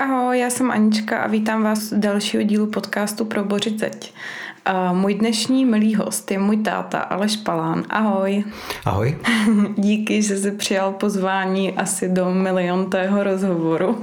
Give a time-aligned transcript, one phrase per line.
[0.00, 4.14] Ahoj, já jsem Anička a vítám vás u dalšího dílu podcastu Pro Bořit zeď.
[4.68, 7.84] Uh, můj dnešní milý host je můj táta Aleš Palán.
[7.90, 8.44] Ahoj.
[8.84, 9.18] Ahoj.
[9.76, 14.02] Díky, že jsi přijal pozvání asi do miliontého rozhovoru.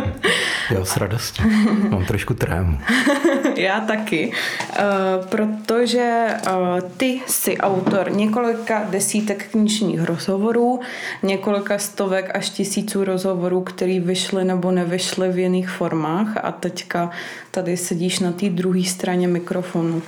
[0.70, 1.42] jo, s radostí.
[1.88, 2.78] Mám trošku trému.
[3.56, 4.32] Já taky,
[4.70, 10.80] uh, protože uh, ty jsi autor několika desítek knižních rozhovorů,
[11.22, 17.10] několika stovek až tisíců rozhovorů, které vyšly nebo nevyšly v jiných formách a teďka
[17.56, 20.02] tady sedíš na té druhé straně mikrofonu.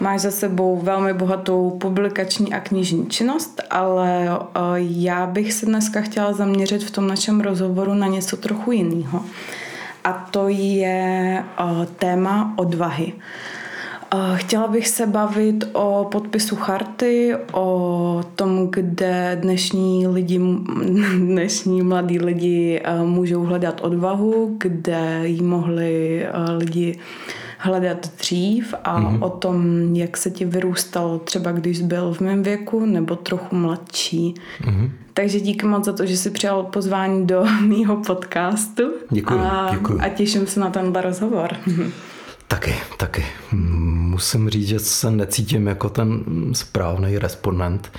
[0.00, 4.42] Máš za sebou velmi bohatou publikační a knižní činnost, ale uh,
[4.76, 9.24] já bych se dneska chtěla zaměřit v tom našem rozhovoru na něco trochu jiného
[10.04, 13.12] a to je uh, téma odvahy.
[14.34, 20.40] Chtěla bych se bavit o podpisu charty, o tom, kde dnešní lidi,
[21.18, 26.98] dnešní mladí lidi uh, můžou hledat odvahu, kde ji mohli lidi
[27.58, 29.24] hledat dřív a mm-hmm.
[29.24, 33.56] o tom, jak se ti vyrůstalo třeba když jsi byl v mém věku nebo trochu
[33.56, 34.34] mladší.
[34.64, 34.90] Mm-hmm.
[35.14, 38.82] Takže díky moc za to, že jsi přijal pozvání do mýho podcastu.
[39.10, 40.00] Děkuji, a, děkuji.
[40.00, 41.56] A těším se na tenhle rozhovor.
[42.50, 43.24] Taky, taky.
[43.52, 47.92] Musím říct, že se necítím jako ten správný respondent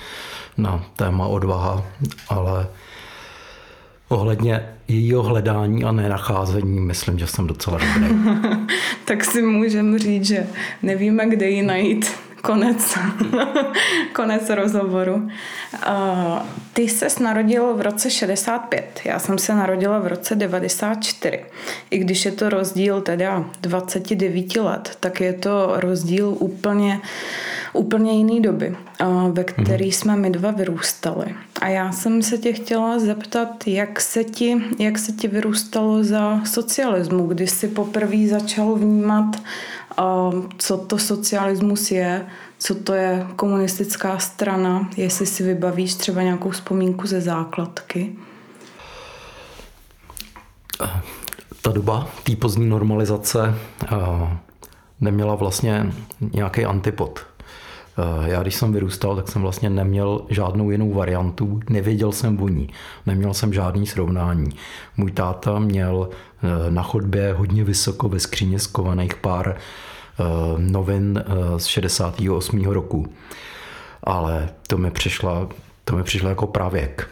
[0.58, 1.84] na téma odvaha,
[2.28, 2.66] ale
[4.08, 8.14] ohledně jejího hledání a nenacházení, myslím, že jsem docela dobrý.
[9.04, 10.46] tak si můžeme říct, že
[10.82, 12.12] nevíme, kde ji najít.
[12.42, 12.98] Konec.
[14.12, 15.14] Konec rozhovoru.
[15.14, 15.30] Uh,
[16.72, 19.00] ty se narodil v roce 65.
[19.04, 21.44] Já jsem se narodila v roce 94.
[21.90, 27.00] I když je to rozdíl teda 29 let, tak je to rozdíl úplně,
[27.72, 28.76] úplně jiný doby,
[29.32, 29.92] ve který mm.
[29.92, 31.34] jsme my dva vyrůstali.
[31.60, 36.44] A já jsem se tě chtěla zeptat, jak se ti, jak se ti vyrůstalo za
[36.44, 39.36] socialismu, kdy jsi poprvé začal vnímat
[40.58, 42.26] co to socialismus je,
[42.58, 48.16] co to je komunistická strana, jestli si vybavíš třeba nějakou vzpomínku ze základky.
[51.62, 53.54] Ta doba té pozdní normalizace
[55.00, 55.92] neměla vlastně
[56.32, 57.26] nějaký antipod.
[58.26, 62.68] Já když jsem vyrůstal, tak jsem vlastně neměl žádnou jinou variantu, nevěděl jsem o ní,
[63.06, 64.50] neměl jsem žádný srovnání.
[64.96, 69.54] Můj táta měl e, na chodbě hodně vysoko ve skříně skovaných pár e,
[70.58, 71.24] novin
[71.56, 72.64] z 68.
[72.64, 73.12] roku.
[74.04, 75.48] Ale to mi přišlo,
[75.84, 77.08] to mi přišlo jako pravěk.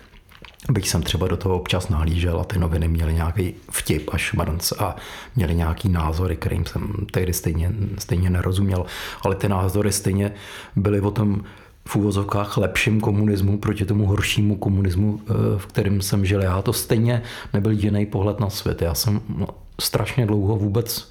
[0.69, 4.73] Byť jsem třeba do toho občas nahlížel a ty noviny měly nějaký vtip a šmrnc
[4.73, 4.97] a
[5.37, 8.87] měly nějaký názory, kterým jsem tehdy stejně, stejně nerozuměl,
[9.23, 10.33] ale ty názory stejně
[10.77, 11.43] byly o tom
[11.89, 16.63] v úvozovkách lepším komunismu proti tomu horšímu komunismu, eh, v kterém jsem žil já.
[16.63, 17.23] To stejně
[17.53, 18.83] nebyl jiný pohled na svět.
[18.83, 19.47] Já jsem no,
[19.81, 21.11] strašně dlouho vůbec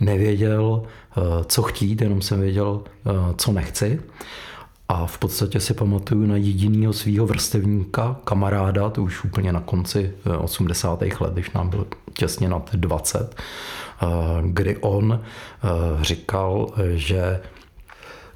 [0.00, 4.00] nevěděl, eh, co chtít, jenom jsem věděl, eh, co nechci.
[4.92, 10.12] A v podstatě si pamatuju na jedinýho svého vrstevníka, kamaráda, to už úplně na konci
[10.38, 11.02] 80.
[11.02, 13.34] Eh, let, když nám byl těsně nad 20,
[14.02, 14.06] eh,
[14.42, 15.68] kdy on eh,
[16.04, 17.40] říkal, že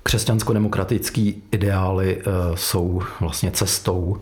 [0.02, 2.22] křesťansko-demokratický ideály
[2.54, 4.16] jsou vlastně cestou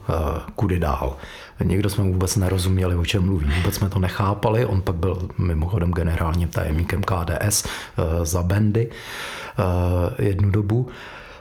[0.56, 1.16] kudy dál.
[1.64, 3.46] Někdo jsme vůbec nerozuměli, o čem mluví.
[3.56, 4.66] Vůbec jsme to nechápali.
[4.66, 7.64] On pak byl mimochodem generálním tajemníkem KDS
[8.22, 8.90] za Bendy
[10.18, 10.88] jednu dobu.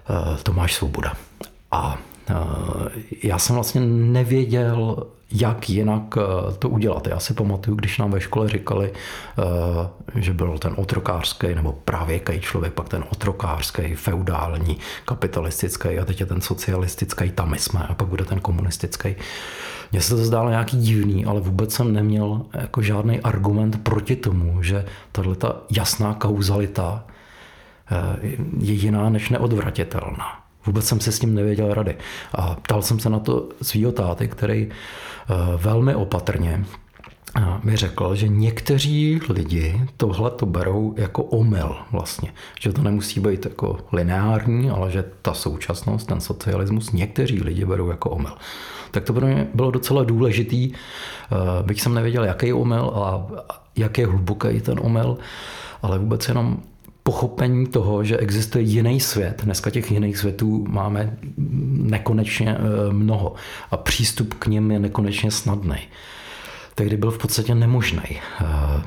[0.09, 1.13] Eh, Tomáš Svoboda.
[1.71, 1.97] A
[2.29, 2.33] eh,
[3.23, 7.07] já jsem vlastně nevěděl, jak jinak eh, to udělat.
[7.07, 8.93] Já si pamatuju, když nám ve škole říkali,
[10.15, 16.25] že byl ten otrokářský nebo pravěký člověk, pak ten otrokářský, feudální, kapitalistický a teď je
[16.25, 19.15] ten socialistický, tam my jsme a pak bude ten komunistický.
[19.91, 24.63] Mně se to zdálo nějaký divný, ale vůbec jsem neměl jako žádný argument proti tomu,
[24.63, 25.35] že tahle
[25.71, 27.03] jasná kauzalita
[28.59, 30.43] je jiná než neodvratitelná.
[30.65, 31.95] Vůbec jsem se s tím nevěděl rady.
[32.33, 36.65] A ptal jsem se na to svýho táty, který eh, velmi opatrně
[37.37, 42.33] eh, mi řekl, že někteří lidi tohle to berou jako omyl vlastně.
[42.59, 47.89] Že to nemusí být jako lineární, ale že ta současnost, ten socialismus, někteří lidi berou
[47.89, 48.33] jako omyl.
[48.91, 53.27] Tak to pro mě bylo docela důležitý, eh, byť jsem nevěděl, jaký omyl a
[53.75, 55.17] jak je hluboký ten omyl,
[55.81, 56.57] ale vůbec jenom
[57.03, 59.41] pochopení toho, že existuje jiný svět.
[59.43, 61.17] Dneska těch jiných světů máme
[61.77, 63.33] nekonečně eh, mnoho
[63.71, 65.77] a přístup k ním je nekonečně snadný.
[66.75, 68.19] Tehdy byl v podstatě nemožný.
[68.41, 68.81] Eh,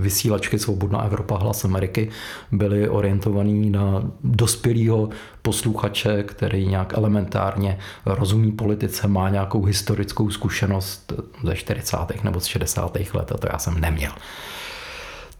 [0.00, 2.08] vysílačky Svobodná Evropa, Hlas Ameriky
[2.52, 5.08] byly orientovaný na dospělého
[5.42, 11.12] posluchače, který nějak elementárně rozumí politice, má nějakou historickou zkušenost
[11.44, 12.24] ze 40.
[12.24, 12.96] nebo z 60.
[13.14, 14.12] let a to já jsem neměl.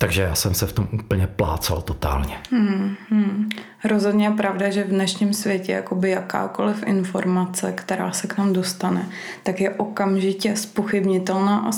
[0.01, 2.39] Takže já jsem se v tom úplně plácal totálně.
[2.51, 3.49] Hmm, hmm.
[3.85, 9.09] Rozhodně je pravda, že v dnešním světě jakoby jakákoliv informace, která se k nám dostane,
[9.43, 11.71] tak je okamžitě spochybnitelná a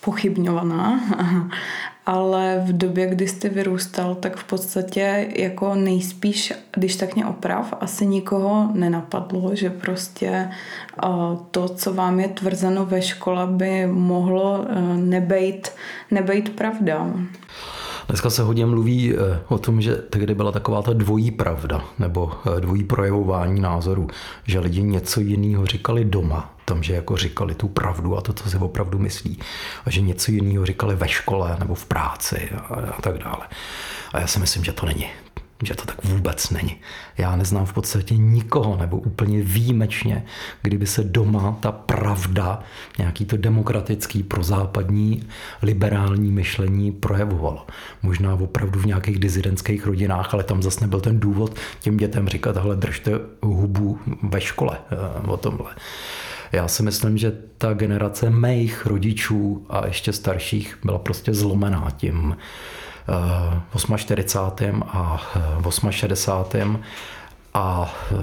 [0.00, 1.00] pochybňovaná,
[2.08, 7.74] ale v době, kdy jste vyrůstal, tak v podstatě jako nejspíš, když tak mě oprav,
[7.80, 10.48] asi nikoho nenapadlo, že prostě
[11.50, 15.72] to, co vám je tvrzeno ve škole, by mohlo e, nebejt,
[16.10, 17.12] nebejt pravda.
[18.08, 22.32] Dneska se hodně mluví eh, o tom, že tehdy byla taková ta dvojí pravda nebo
[22.56, 24.06] eh, dvojí projevování názorů,
[24.44, 28.50] že lidi něco jiného říkali doma, tam, že jako říkali tu pravdu a to, co
[28.50, 29.38] si opravdu myslí,
[29.84, 33.48] a že něco jiného říkali ve škole nebo v práci a, a tak dále.
[34.12, 35.06] A já si myslím, že to není
[35.62, 36.76] že to tak vůbec není.
[37.18, 40.24] Já neznám v podstatě nikoho, nebo úplně výjimečně,
[40.62, 42.62] kdyby se doma ta pravda,
[42.98, 45.22] nějaký to demokratický, prozápadní,
[45.62, 47.66] liberální myšlení projevovalo.
[48.02, 52.56] Možná opravdu v nějakých dizidentských rodinách, ale tam zase nebyl ten důvod těm dětem říkat,
[52.56, 53.12] hele, držte
[53.42, 55.70] hubu ve škole eh, o tomhle.
[56.52, 62.36] Já si myslím, že ta generace mých rodičů a ještě starších byla prostě zlomená tím,
[63.96, 64.82] 48.
[64.86, 65.20] a
[65.90, 66.78] 68.
[66.82, 66.86] Eh,
[67.54, 68.16] a eh,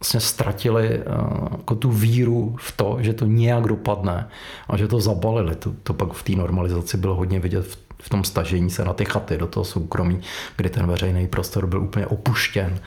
[0.00, 1.04] vlastně ztratili eh,
[1.50, 4.28] jako tu víru v to, že to nějak dopadne
[4.68, 5.56] a že to zabalili.
[5.56, 8.92] To, to pak v té normalizaci bylo hodně vidět v, v tom stažení se na
[8.92, 10.20] ty chaty do toho soukromí,
[10.56, 12.80] kdy ten veřejný prostor byl úplně opuštěn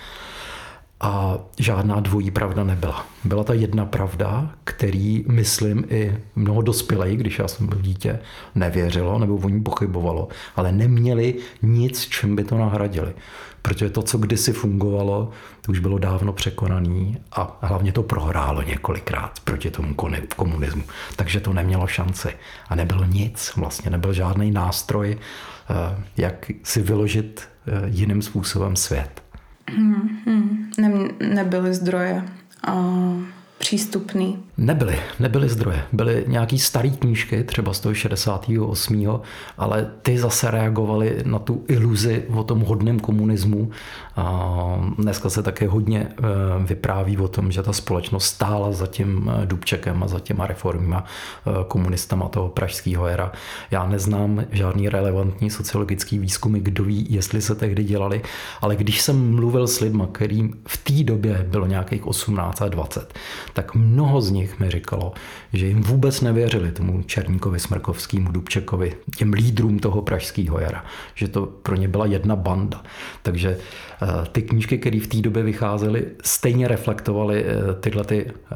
[1.02, 3.06] a žádná dvojí pravda nebyla.
[3.24, 8.20] Byla ta jedna pravda, který, myslím, i mnoho dospělých, když já jsem byl dítě,
[8.56, 13.14] nevěřilo nebo o ní pochybovalo, ale neměli nic, čím by to nahradili.
[13.62, 15.30] Protože to, co kdysi fungovalo,
[15.62, 19.96] to už bylo dávno překonaný a hlavně to prohrálo několikrát proti tomu
[20.36, 20.84] komunismu.
[21.16, 22.30] Takže to nemělo šanci.
[22.70, 29.31] A nebylo nic, vlastně nebyl žádný nástroj, eh, jak si vyložit eh, jiným způsobem svět.
[29.76, 30.72] Hmm, hmm.
[30.78, 32.24] Ne, nebyly zdroje.
[32.68, 33.24] Uh
[33.62, 34.44] přístupný?
[34.62, 35.84] Nebyly, nebyly zdroje.
[35.92, 39.22] Byly nějaký staré knížky, třeba z toho 68.
[39.58, 43.72] ale ty zase reagovaly na tu iluzi o tom hodném komunismu.
[44.16, 46.24] A dneska se také hodně eh,
[46.60, 51.04] vypráví o tom, že ta společnost stála za tím eh, Dubčekem a za těma reformima
[51.04, 53.32] eh, komunistama toho pražského era.
[53.72, 58.22] Já neznám žádný relevantní sociologický výzkumy, kdo ví, jestli se tehdy dělali,
[58.62, 63.14] ale když jsem mluvil s lidmi, kterým v té době bylo nějakých 18 a 20,
[63.54, 65.14] tak mnoho z nich mi říkalo,
[65.54, 71.46] že jim vůbec nevěřili tomu Černíkovi, Smrkovskému, Dubčekovi, těm lídrům toho pražského jara, že to
[71.46, 72.84] pro ně byla jedna banda.
[73.24, 73.58] Takže
[74.02, 78.56] eh, ty knížky, které v té době vycházely, stejně reflektovaly eh, tyhle ty eh,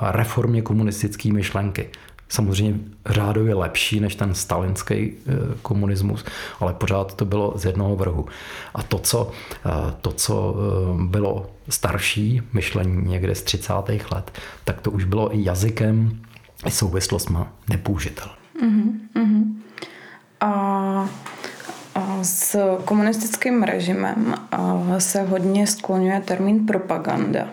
[0.00, 1.88] reformně komunistické myšlenky
[2.28, 5.32] samozřejmě řádově lepší než ten stalinský eh,
[5.62, 6.24] komunismus,
[6.60, 8.26] ale pořád to bylo z jednoho vrhu.
[8.74, 9.30] A to, co,
[9.66, 9.70] eh,
[10.00, 13.72] to, co eh, bylo starší myšlení někde z 30.
[14.12, 14.32] let,
[14.64, 16.20] tak to už bylo i jazykem,
[16.66, 18.28] i souvislostma nepoužitel.
[18.64, 19.54] Mm-hmm.
[20.40, 21.08] A
[22.22, 24.34] s komunistickým režimem
[24.98, 27.48] se hodně skloňuje termín propaganda.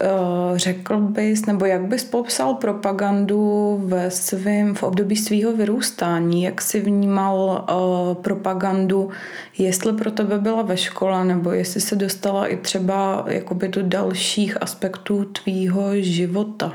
[0.00, 6.42] Eh, řekl bys, nebo jak bys popsal propagandu ve svým, v období svého vyrůstání?
[6.42, 9.10] Jak jsi vnímal uh, propagandu,
[9.58, 14.62] jestli pro tebe byla ve škole, nebo jestli se dostala i třeba jakoby do dalších
[14.62, 16.72] aspektů tvýho života?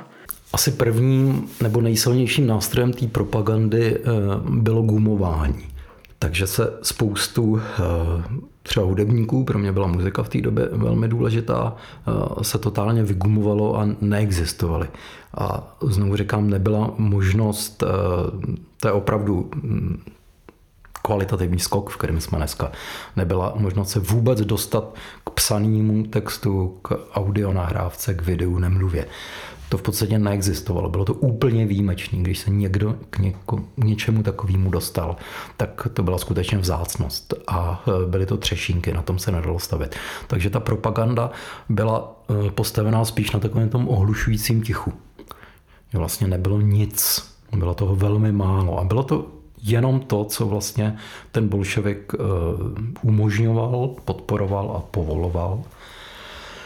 [0.53, 4.01] Asi prvním nebo nejsilnějším nástrojem té propagandy eh,
[4.49, 5.65] bylo gumování.
[6.19, 7.61] Takže se spoustu
[8.67, 11.75] třeba hudebníků, pro mě byla muzika v té době velmi důležitá,
[12.07, 14.87] eh, se totálně vygumovalo a neexistovaly.
[15.37, 17.87] A znovu říkám, nebyla možnost, eh,
[18.79, 20.01] to je opravdu hm,
[21.01, 22.71] kvalitativní skok, v kterém jsme dneska.
[23.15, 24.93] Nebyla možnost se vůbec dostat
[25.23, 29.05] k psanému textu, k audionahrávce, k videu, nemluvě
[29.69, 30.89] to v podstatě neexistovalo.
[30.89, 35.15] Bylo to úplně výjimečné, když se někdo k, něko, k něčemu takovému dostal,
[35.57, 39.95] tak to byla skutečně vzácnost a e, byly to třešínky, na tom se nedalo stavit.
[40.27, 41.31] Takže ta propaganda
[41.69, 42.15] byla
[42.47, 44.93] e, postavená spíš na takovém tom ohlušujícím tichu.
[45.93, 47.23] Vlastně nebylo nic,
[47.57, 49.25] bylo toho velmi málo a bylo to
[49.63, 50.97] jenom to, co vlastně
[51.31, 52.17] ten bolševik e,
[53.01, 55.63] umožňoval, podporoval a povoloval.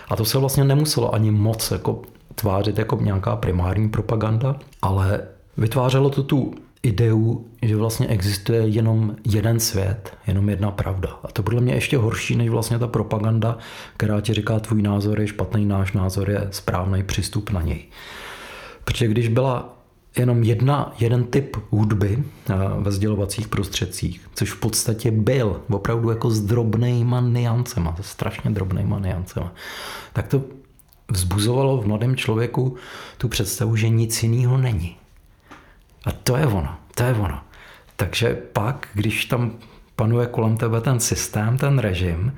[0.09, 2.01] A to se vlastně nemuselo ani moc jako
[2.35, 5.21] tvářit jako nějaká primární propaganda, ale
[5.57, 11.09] vytvářelo to tu ideu, že vlastně existuje jenom jeden svět, jenom jedna pravda.
[11.23, 13.57] A to podle mě ještě horší, než vlastně ta propaganda,
[13.97, 17.83] která ti říká, tvůj názor je špatný, náš názor je správný přístup na něj.
[18.83, 19.77] Protože když byla
[20.17, 26.31] jenom jedna, jeden typ hudby eh, ve sdělovacích prostředcích, což v podstatě byl opravdu jako
[26.31, 29.53] s drobnýma niancema, strašně drobnýma niancema,
[30.13, 30.43] tak to
[31.11, 32.75] vzbuzovalo v mladém člověku
[33.17, 34.97] tu představu, že nic jiného není.
[36.05, 37.41] A to je ono, to je ono.
[37.95, 39.51] Takže pak, když tam
[39.95, 42.33] panuje kolem tebe ten systém, ten režim,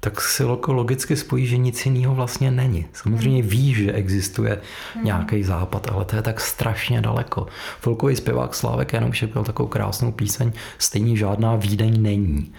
[0.00, 2.86] tak si logicky spojí, že nic jiného vlastně není.
[2.92, 3.50] Samozřejmě hmm.
[3.50, 4.60] víš, že existuje
[4.94, 5.04] hmm.
[5.04, 7.46] nějaký západ, ale to je tak strašně daleko.
[7.80, 12.52] Folkový zpěvák Slávek Janoušek měl takovou krásnou píseň Stejně žádná Vídeň není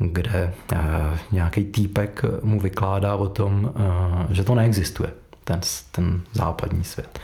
[0.00, 0.78] kde eh,
[1.32, 5.10] nějaký týpek mu vykládá o tom, eh, že to neexistuje,
[5.44, 5.60] ten,
[5.92, 7.20] ten západní svět.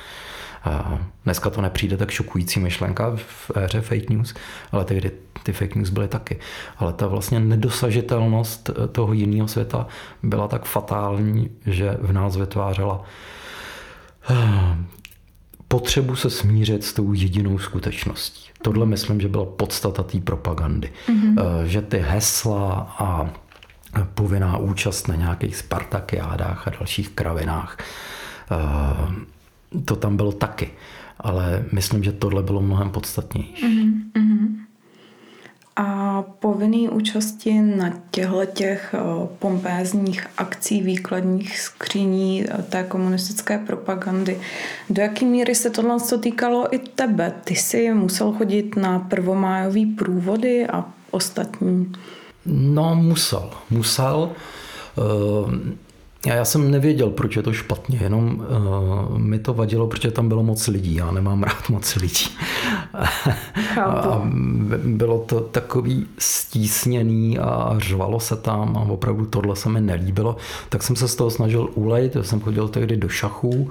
[1.25, 4.35] Dneska to nepřijde tak šokující myšlenka v éře fake news,
[4.73, 5.11] ale tehdy
[5.43, 6.39] ty fake news byly taky.
[6.77, 9.87] Ale ta vlastně nedosažitelnost toho jiného světa
[10.23, 13.03] byla tak fatální, že v nás vytvářela
[14.31, 14.77] eh,
[15.69, 18.51] potřebu se smířit s tou jedinou skutečností.
[18.63, 20.93] Tohle myslím, že byla podstata té propagandy.
[21.09, 21.65] Mm-hmm.
[21.65, 23.31] Že ty hesla a
[24.15, 27.79] povinná účast na nějakých spartakiádách a dalších kravinách
[28.51, 30.71] eh, to tam bylo taky.
[31.21, 33.65] Ale myslím, že tohle bylo mnohem podstatnější.
[33.65, 34.66] Mm-hmm.
[35.77, 38.99] A povinný účasti na těchto těch eh,
[39.39, 44.41] pompézních akcí, výkladních skříní eh, té komunistické propagandy,
[44.91, 47.33] do jaké míry se tohle týkalo i tebe?
[47.45, 51.93] Ty jsi musel chodit na prvomájový průvody a ostatní?
[52.47, 53.51] No, musel.
[53.71, 54.33] Musel.
[56.27, 58.47] Uh, já jsem nevěděl, proč je to špatně, jenom
[59.11, 60.95] uh, mi to vadilo, protože tam bylo moc lidí.
[60.95, 62.27] Já nemám rád moc lidí.
[63.81, 64.23] a
[64.85, 70.37] bylo to takový stísněný a řvalo se tam a opravdu tohle se mi nelíbilo.
[70.69, 73.71] Tak jsem se z toho snažil ulejt, já jsem chodil tehdy do šachů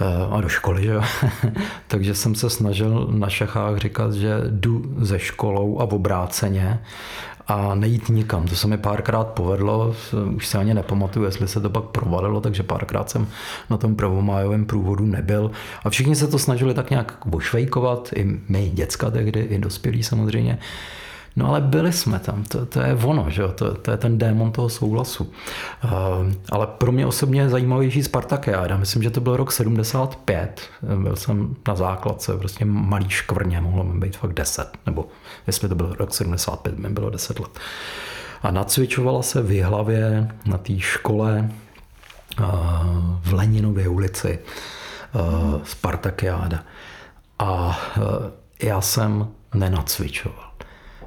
[0.00, 1.00] eh, a do školy, že?
[1.88, 6.80] takže jsem se snažil na šachách říkat, že jdu ze školou a v obráceně
[7.46, 8.48] a nejít nikam.
[8.48, 9.94] To se mi párkrát povedlo,
[10.34, 13.26] už se ani nepamatuju, jestli se to pak provalilo, takže párkrát jsem
[13.70, 15.50] na tom prvomájovém průvodu nebyl.
[15.84, 20.58] A všichni se to snažili tak nějak bošvejkovat, i my děcka tehdy, i dospělí samozřejmě.
[21.36, 23.42] No ale byli jsme tam, to, to je ono, že?
[23.54, 25.32] To, to je ten démon toho souhlasu.
[25.84, 25.90] Uh,
[26.50, 28.02] ale pro mě osobně je zajímavější
[28.46, 30.60] Já Myslím, že to byl rok 75,
[31.02, 35.08] byl jsem na základce, prostě malý škvrně, mohlo mi být fakt 10, nebo
[35.46, 37.50] jestli to byl rok 75, mi bylo 10 let.
[38.42, 41.50] A nacvičovala se v hlavě na té škole
[42.40, 42.46] uh,
[43.22, 44.38] v Leninově ulici
[45.14, 46.62] uh, Spartakiáda.
[47.38, 47.78] A
[48.62, 50.45] já jsem nenacvičoval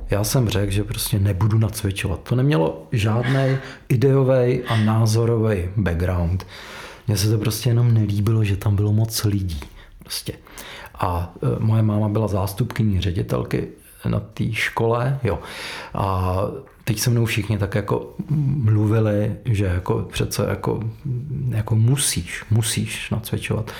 [0.09, 2.19] já jsem řekl, že prostě nebudu nacvičovat.
[2.23, 3.57] To nemělo žádný
[3.89, 6.47] ideový a názorový background.
[7.07, 9.59] Mně se to prostě jenom nelíbilo, že tam bylo moc lidí.
[9.99, 10.33] Prostě.
[10.95, 13.67] A e, moje máma byla zástupkyní ředitelky
[14.07, 15.39] na té škole, jo.
[15.93, 16.37] A
[16.83, 18.15] teď se mnou všichni tak jako
[18.55, 20.79] mluvili, že jako přece jako,
[21.49, 23.71] jako musíš, musíš nacvičovat.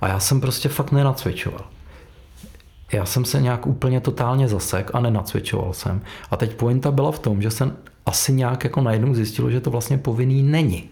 [0.00, 1.64] A já jsem prostě fakt nenacvičoval
[2.94, 6.00] já jsem se nějak úplně totálně zasek a nenacvičoval jsem.
[6.30, 9.70] A teď pointa byla v tom, že jsem asi nějak jako najednou zjistil, že to
[9.70, 10.88] vlastně povinný není.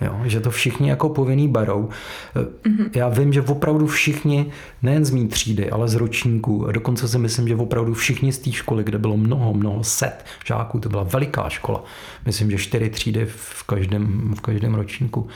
[0.00, 1.88] Jo, že to všichni jako povinný berou.
[2.34, 2.90] Mm-hmm.
[2.94, 4.46] Já vím, že opravdu všichni,
[4.82, 8.52] nejen z mý třídy, ale z ročníků, dokonce si myslím, že opravdu všichni z té
[8.52, 11.84] školy, kde bylo mnoho, mnoho set žáků, to byla veliká škola.
[12.26, 15.28] Myslím, že čtyři třídy v každém, v každém ročníku.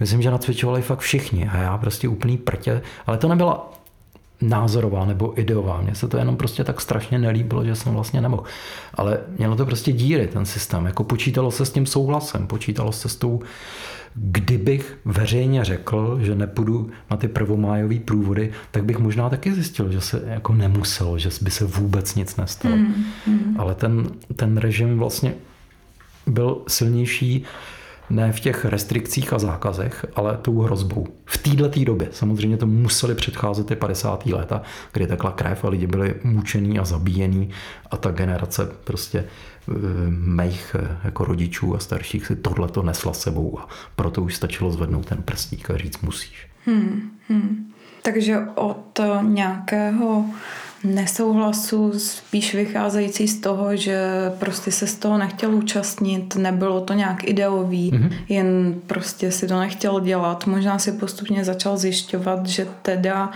[0.00, 3.75] Myslím, že nacvičovali fakt všichni a já prostě úplný prtě, ale to nebyla
[4.40, 5.80] názorová nebo ideová.
[5.80, 8.42] Mně se to jenom prostě tak strašně nelíbilo, že jsem vlastně nemohl.
[8.94, 10.86] Ale mělo to prostě díry, ten systém.
[10.86, 13.40] Jako počítalo se s tím souhlasem, počítalo se s tou,
[14.14, 20.00] kdybych veřejně řekl, že nepůjdu na ty prvomájové průvody, tak bych možná taky zjistil, že
[20.00, 22.76] se jako nemuselo, že by se vůbec nic nestalo.
[22.76, 23.56] Mm, mm.
[23.58, 25.34] Ale ten, ten režim vlastně
[26.26, 27.44] byl silnější
[28.10, 31.06] ne v těch restrikcích a zákazech, ale tou hrozbou.
[31.24, 34.26] V této době samozřejmě to museli předcházet ty 50.
[34.26, 37.50] léta, kdy takla krev a lidi byli mučený a zabíjený
[37.90, 39.24] a ta generace prostě
[40.10, 44.70] mých eh, jako rodičů a starších si tohle to nesla sebou a proto už stačilo
[44.70, 46.46] zvednout ten prstík a říct musíš.
[46.66, 47.72] Hmm, hmm.
[48.02, 50.24] Takže od nějakého
[50.84, 53.98] nesouhlasu, spíš vycházející z toho, že
[54.38, 58.12] prostě se z toho nechtěl účastnit, nebylo to nějak ideový, mm-hmm.
[58.28, 60.46] jen prostě si to nechtěl dělat.
[60.46, 63.30] Možná si postupně začal zjišťovat, že teda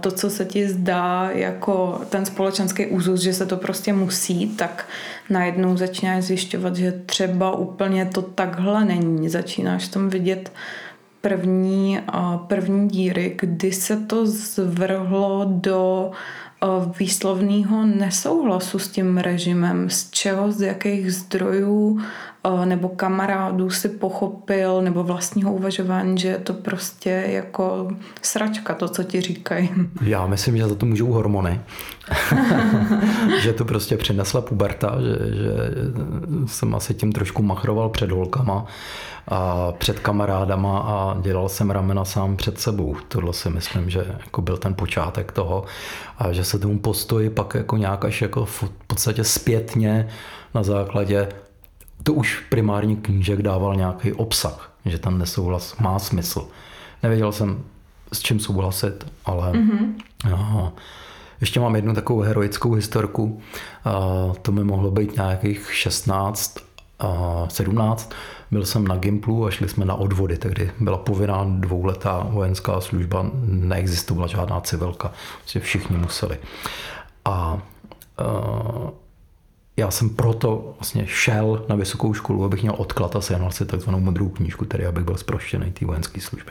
[0.00, 4.86] to, co se ti zdá jako ten společenský úzus, že se to prostě musí, tak
[5.30, 9.28] najednou začínáš zjišťovat, že třeba úplně to takhle není.
[9.28, 10.52] Začínáš tam vidět
[11.20, 12.00] první,
[12.46, 16.10] první díry, kdy se to zvrhlo do
[16.98, 22.00] výslovného nesouhlasu s tím režimem, z čeho, z jakých zdrojů
[22.64, 27.88] nebo kamarádů si pochopil, nebo vlastního uvažování, že je to prostě jako
[28.22, 29.70] sračka, to, co ti říkají.
[30.02, 31.60] Já myslím, že za to můžou hormony.
[33.40, 35.52] že to prostě přinesla puberta, že, že
[36.46, 38.66] jsem asi tím trošku machroval před holkama
[39.28, 42.96] a před kamarádama a dělal jsem ramena sám před sebou.
[43.08, 45.64] Tohle si myslím, že jako byl ten počátek toho
[46.18, 50.08] a že se tomu postoji pak jako nějak až jako v podstatě zpětně
[50.54, 51.28] na základě
[52.02, 56.48] to už primární knížek dával nějaký obsah, že ten nesouhlas má smysl.
[57.02, 57.64] Nevěděl jsem,
[58.12, 59.94] s čím souhlasit, ale mm-hmm.
[60.32, 60.72] aha,
[61.40, 63.40] ještě mám jednu takovou heroickou historku.
[64.42, 66.58] To mi mohlo být nějakých 16,
[67.48, 68.12] 17.
[68.50, 73.30] Byl jsem na Gimplu a šli jsme na odvody, tehdy byla povinná dvouletá vojenská služba,
[73.44, 76.38] neexistovala žádná civilka, prostě všichni museli.
[77.24, 77.58] A
[79.76, 84.00] já jsem proto vlastně šel na vysokou školu, abych měl odklad a sehnal si takzvanou
[84.00, 86.50] modrou knížku, tedy abych byl zproštěný té vojenské služby.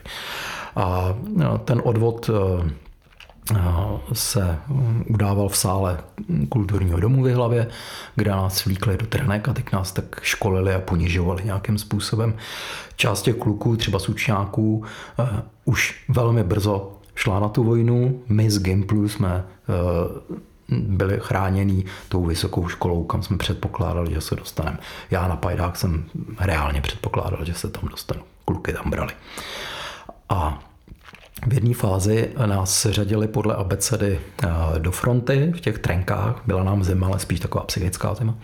[0.75, 2.72] A no, ten odvod eh,
[3.56, 3.60] eh,
[4.13, 4.58] se
[5.10, 5.98] udával v sále
[6.50, 7.68] kulturního domu v hlavě,
[8.15, 12.34] kde nás vlíkli do trnek a teď nás tak školili a ponižovali nějakým způsobem.
[12.96, 14.84] Část těch kluků, třeba sučňáků,
[15.20, 18.22] eh, už velmi brzo šla na tu vojnu.
[18.30, 19.44] My z Gimplu jsme
[20.70, 24.77] byli chráněni tou vysokou školou, kam jsme předpokládali, že se dostaneme.
[25.12, 26.05] Já na Pajdák jsem
[26.39, 28.22] reálně předpokládal, že se tam dostanu.
[28.46, 29.13] Kluky tam brali.
[30.29, 30.63] A
[31.48, 34.48] v jedné fázi nás seřadili podle abecedy eh,
[34.79, 36.41] do fronty v těch trenkách.
[36.46, 38.36] Byla nám zima, ale spíš taková psychická zima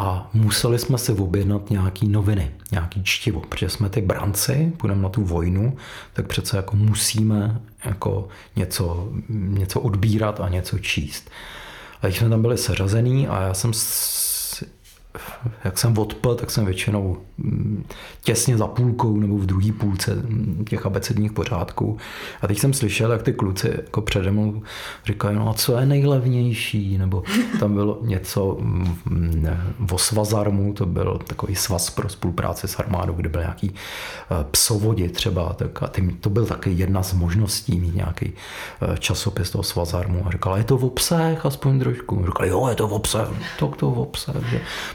[0.00, 5.08] a museli jsme si objednat nějaký noviny, nějaký čtivo, protože jsme ty branci, půjdeme na
[5.08, 5.76] tu vojnu,
[6.12, 11.30] tak přece jako musíme jako něco, něco odbírat a něco číst.
[12.02, 13.72] A když jsme tam byli seřazený a já jsem
[15.64, 17.84] jak jsem odpl, tak jsem většinou mm,
[18.22, 21.98] těsně za půlkou nebo v druhé půlce mm, těch abecedních pořádků.
[22.42, 24.62] A teď jsem slyšel, jak ty kluci jako přede mnou
[25.06, 27.22] říkají, no a co je nejlevnější, nebo
[27.60, 29.46] tam bylo něco mm,
[29.92, 35.08] o svazarmu, to byl takový svaz pro spolupráci s armádou, kde byl nějaký eh, psovodi
[35.08, 38.32] třeba, tak a tím, to byl taky jedna z možností mít nějaký
[38.82, 42.26] eh, časopis toho svazarmu a říkala, je to v obsah aspoň trošku.
[42.26, 44.36] Říkali, jo, je to v obsah, to, to v obsah.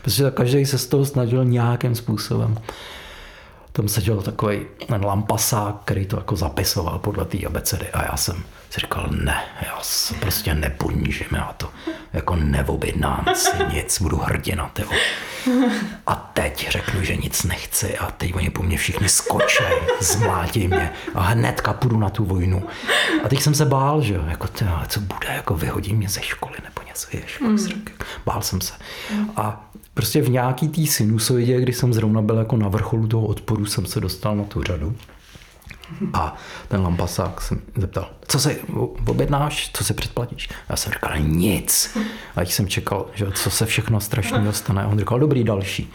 [0.06, 2.58] Protože každý se z toho snažil nějakým způsobem.
[3.72, 8.44] Tam seděl takový ten lampasák, který to jako zapisoval podle té abecedy a já jsem
[8.70, 11.70] si říkal, ne, já se prostě neponížím, já to
[12.14, 14.92] jako neobjednám si nic, budu hrdina, tyvo.
[16.08, 20.92] A teď řeknu, že nic nechci a teď oni po mně všichni skočej, zmlátí mě
[21.16, 22.64] a hnedka půjdu na tu vojnu.
[23.24, 26.56] A teď jsem se bál, že jako tyjo, co bude, jako vyhodí mě ze školy
[26.64, 27.86] nebo něco, jež, mm.
[28.26, 28.74] bál jsem se.
[29.36, 33.66] A prostě v nějaký té sinusoidě, kdy jsem zrovna byl jako na vrcholu toho odporu,
[33.66, 34.96] jsem se dostal na tu řadu.
[36.14, 36.36] A
[36.68, 38.56] ten lampasák se zeptal, co se
[39.08, 40.50] objednáš, co se předplatíš?
[40.70, 41.98] Já jsem říkal, nic.
[42.36, 45.94] A když jsem čekal, že co se všechno strašného stane, a on říkal, dobrý, další.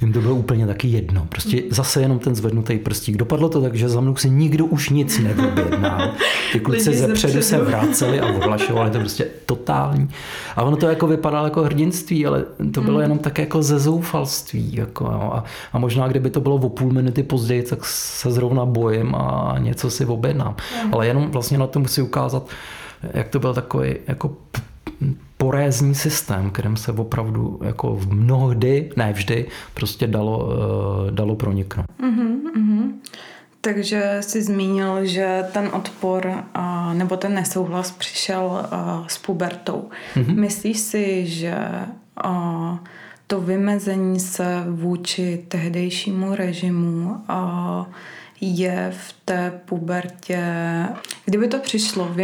[0.00, 1.26] Jim to bylo úplně taky jedno.
[1.28, 3.16] Prostě zase jenom ten zvednutý prstík.
[3.16, 6.12] Dopadlo to tak, že za mnou se nikdo už nic nevyjednal.
[6.52, 10.08] Ty kluci ze předu se vraceli a ohlašovali to prostě totální.
[10.56, 13.02] A ono to jako vypadalo jako hrdinství, ale to bylo hmm.
[13.02, 14.76] jenom tak jako ze zoufalství.
[14.76, 15.30] Jako, jo.
[15.34, 19.54] a, a, možná, kdyby to bylo o půl minuty později, tak se zrovna bojím a
[19.58, 20.56] něco si objednám.
[20.82, 20.94] Hmm.
[20.94, 22.48] Ale jenom vlastně na to musí ukázat,
[23.14, 24.36] jak to byl takový jako
[25.36, 31.86] porézní systém, kterým se opravdu jako v mnohdy, ne vždy, prostě dalo, eh, dalo proniknout.
[32.00, 32.92] Mm-hmm, mm-hmm.
[33.60, 36.44] Takže jsi zmínil, že ten odpor
[36.92, 39.88] nebo ten nesouhlas přišel a, s pubertou.
[40.14, 40.40] Mm-hmm.
[40.40, 41.56] Myslíš si, že
[43.26, 47.86] to vymezení se vůči tehdejšímu režimu a,
[48.40, 50.42] je v té pubertě,
[51.24, 52.16] kdyby to přišlo,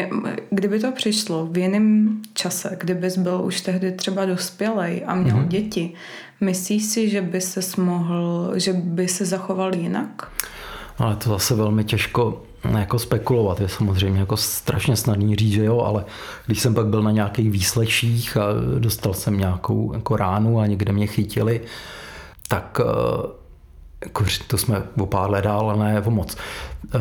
[0.51, 5.49] kdyby to přišlo v jiném čase, kdybys byl už tehdy třeba dospělej a měl mm-hmm.
[5.49, 5.93] děti,
[6.41, 10.33] myslíš si, že by se mohl, že by se zachoval jinak?
[10.99, 12.43] Ale to zase velmi těžko
[12.79, 13.61] jako spekulovat.
[13.61, 16.05] Je samozřejmě jako strašně snadný říct, že jo, ale
[16.47, 18.45] když jsem pak byl na nějakých výsleších a
[18.79, 21.61] dostal jsem nějakou jako ránu a někde mě chytili,
[22.49, 23.40] tak eh,
[24.05, 26.37] jako, to jsme o pár let dál, ale ne o moc,
[26.95, 27.01] uh,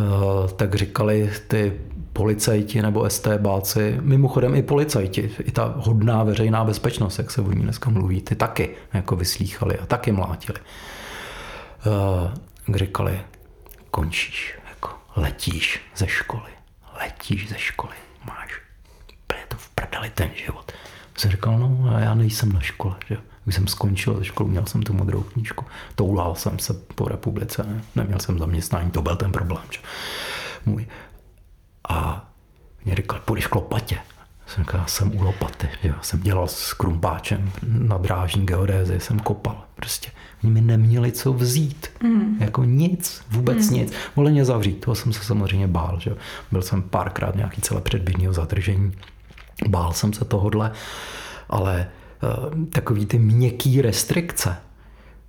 [0.55, 1.73] tak říkali ty
[2.13, 7.61] policajti nebo STBáci, mimochodem i policajti, i ta hodná veřejná bezpečnost, jak se o ní
[7.61, 10.59] dneska mluví, ty taky jako vyslýchali a taky mlátili.
[12.67, 13.19] Uh, říkali,
[13.91, 16.51] končíš, jako letíš ze školy,
[17.01, 17.93] letíš ze školy,
[18.25, 18.61] máš,
[19.33, 20.71] je to v prdeli ten život.
[21.17, 23.17] Jsem říkal, no já nejsem na škole, že
[23.49, 27.63] Když jsem skončil ze školu, měl jsem tu modrou knížku, toulal jsem se po republice,
[27.63, 27.81] ne?
[27.95, 29.79] neměl jsem zaměstnání, to byl ten problém, že?
[30.65, 30.87] můj.
[31.89, 32.29] A
[32.85, 33.97] mě říkal, půjdeš k lopatě.
[34.47, 35.69] Jsem říkal, jsem u lopaty.
[35.83, 39.63] Já jsem dělal s krumpáčem na drážní geodézi, jsem kopal.
[39.75, 40.11] Prostě
[40.43, 41.87] oni mi neměli co vzít.
[42.03, 42.37] Mm.
[42.39, 43.75] Jako nic, vůbec mm.
[43.75, 43.93] nic.
[44.15, 45.99] Mohli mě zavřít, toho jsem se samozřejmě bál.
[45.99, 46.15] Že?
[46.51, 48.91] Byl jsem párkrát nějaký celé předběžného zadržení.
[49.67, 50.71] Bál jsem se tohodle,
[51.49, 51.87] ale
[52.69, 54.55] takový ty měkký restrikce,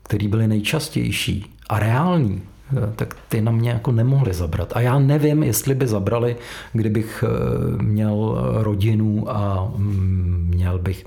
[0.03, 2.42] které byly nejčastější a reální,
[2.76, 4.72] Eh, tak ty na mě jako nemohli zabrat.
[4.76, 6.37] A já nevím, jestli by zabrali,
[6.72, 11.07] kdybych eh, měl rodinu a mm, měl bych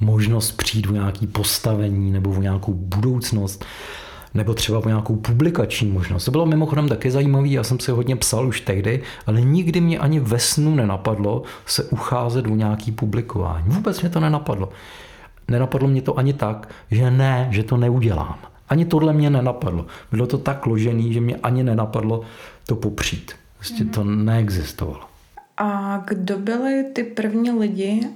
[0.00, 3.64] možnost přijít o nějaký postavení nebo o nějakou budoucnost
[4.34, 6.24] nebo třeba o nějakou publikační možnost.
[6.24, 9.98] To bylo mimochodem taky zajímavé, já jsem si hodně psal už tehdy, ale nikdy mě
[9.98, 13.64] ani ve snu nenapadlo se ucházet o nějaký publikování.
[13.68, 14.68] Vůbec mě to nenapadlo.
[15.48, 18.38] Nenapadlo mě to ani tak, že ne, že to neudělám.
[18.68, 19.86] Ani tohle mě nenapadlo.
[20.10, 22.20] Bylo to tak ložený, že mě ani nenapadlo
[22.66, 23.32] to popřít.
[23.56, 25.00] Prostě to neexistovalo.
[25.56, 28.08] A kdo byli ty první lidi,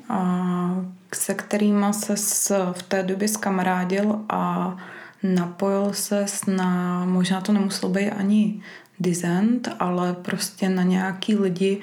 [1.15, 4.77] se kterými se v té době skamarádil a
[5.23, 8.61] napojil se na, možná to nemuselo být ani
[9.01, 11.81] dizent, ale prostě na nějaký lidi,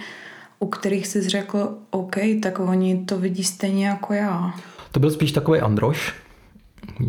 [0.60, 4.54] u kterých jsi řekl, OK, tak oni to vidí stejně jako já.
[4.92, 6.14] To byl spíš takový Androš,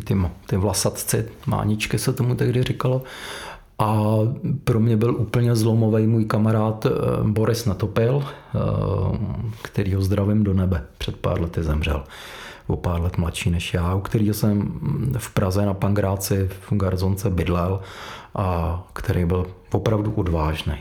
[0.05, 0.17] ty,
[0.47, 3.03] ty vlasatci, máničky se tomu tehdy říkalo.
[3.79, 4.19] A
[4.65, 6.91] pro mě byl úplně zlomový můj kamarád eh,
[7.23, 8.59] Boris Natopil, eh,
[9.63, 10.85] který ho zdravím do nebe.
[10.99, 12.05] Před pár lety zemřel.
[12.71, 14.81] O pár let mladší než já, u kterého jsem
[15.19, 17.81] v Praze na Pangráci v Garzonce bydlel
[18.35, 20.79] a který byl opravdu odvážný.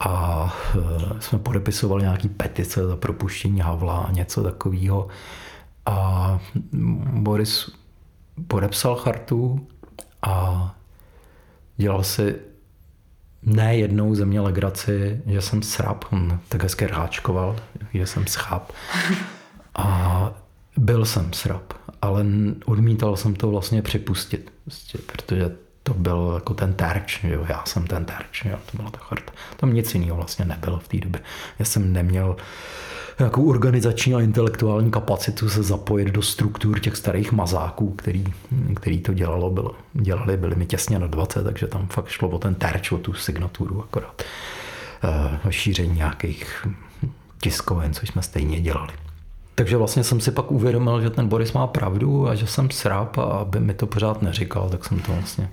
[0.00, 5.08] A eh, jsme podepisovali nějaký petice za propuštění Havla a něco takového.
[5.86, 6.38] A
[7.12, 7.70] Boris
[8.46, 9.66] podepsal chartu
[10.22, 10.74] a
[11.76, 12.36] dělal si
[13.42, 17.56] ne jednou ze mě legraci, že jsem srap, on tak hezky ráčkoval,
[17.94, 18.72] že jsem scháp.
[19.74, 20.47] A
[20.78, 22.26] byl jsem srap, ale
[22.64, 25.50] odmítal jsem to vlastně připustit, prostě, protože
[25.82, 29.32] to byl jako ten terč, jo, já jsem ten terč, jo, to byla ta charta.
[29.56, 31.20] Tam nic jiného vlastně nebylo v té době.
[31.58, 32.36] Já jsem neměl
[33.18, 38.24] nějakou organizační a intelektuální kapacitu se zapojit do struktur těch starých mazáků, který,
[38.74, 42.38] který to dělalo, bylo, dělali, byli mi těsně na 20, takže tam fakt šlo o
[42.38, 44.22] ten terč, o tu signaturu akorát.
[45.48, 46.66] E, šíření nějakých
[47.40, 48.92] tiskoven, což jsme stejně dělali.
[49.58, 53.18] Takže vlastně jsem si pak uvědomil, že ten Boris má pravdu a že jsem sráp
[53.18, 55.50] a aby mi to pořád neříkal, tak jsem to vlastně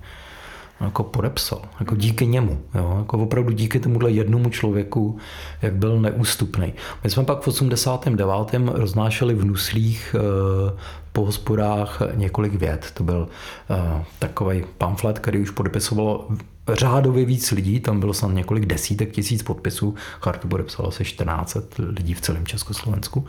[0.81, 1.61] jako podepsal.
[1.79, 2.61] Jako díky němu.
[2.75, 2.95] Jo?
[2.99, 5.17] Jako opravdu díky tomuhle jednomu člověku,
[5.61, 6.73] jak byl neústupný.
[7.03, 8.53] My jsme pak v 89.
[8.67, 10.79] roznášeli v Nuslích eh,
[11.11, 12.91] po hospodách několik věd.
[12.93, 13.27] To byl
[13.69, 16.27] eh, takový pamflet, který už podepisovalo
[16.73, 22.13] řádově víc lidí, tam bylo snad několik desítek tisíc podpisů, chartu podepsalo se 14 lidí
[22.13, 23.25] v celém Československu.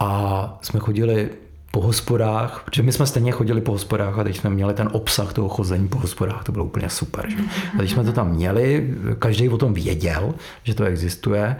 [0.00, 1.30] A jsme chodili
[1.70, 5.32] po hospodách, protože my jsme stejně chodili po hospodách a teď jsme měli ten obsah
[5.32, 7.30] toho chození po hospodách, to bylo úplně super.
[7.30, 7.36] Že?
[7.74, 11.56] A teď jsme to tam měli, každý o tom věděl, že to existuje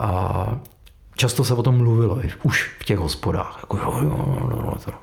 [0.00, 0.60] a
[1.16, 3.58] často se o tom mluvilo, už v těch hospodách.
[3.62, 4.94] Jako, jo, jo, jo, jo,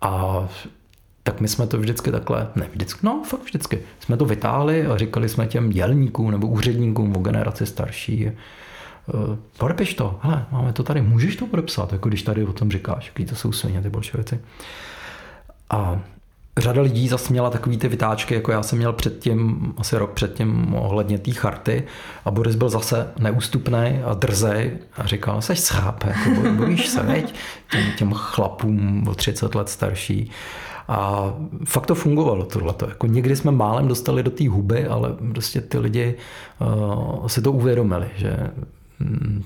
[0.00, 0.48] a
[1.22, 4.96] tak my jsme to vždycky takhle, ne vždycky, no fakt vždycky, jsme to vytáhli a
[4.96, 8.30] říkali jsme těm dělníkům nebo úředníkům o generaci starší,
[9.58, 13.06] podepiš to, hele, máme to tady, můžeš to podepsat, jako když tady o tom říkáš,
[13.06, 14.40] jaký to jsou svině, ty bolševici.
[15.70, 16.00] A
[16.58, 20.74] řada lidí zase měla takový ty vytáčky, jako já jsem měl předtím, asi rok předtím
[20.74, 21.84] ohledně té charty
[22.24, 27.34] a Boris byl zase neústupný a drzej a říkal, seš scháp, jako bojíš se, veď,
[27.70, 30.30] těm, těm chlapům o 30 let starší.
[30.88, 31.32] A
[31.64, 32.88] fakt to fungovalo tohleto.
[32.88, 36.14] Jako někdy jsme málem dostali do té huby, ale prostě ty lidi
[36.58, 38.50] uh, si to uvědomili, že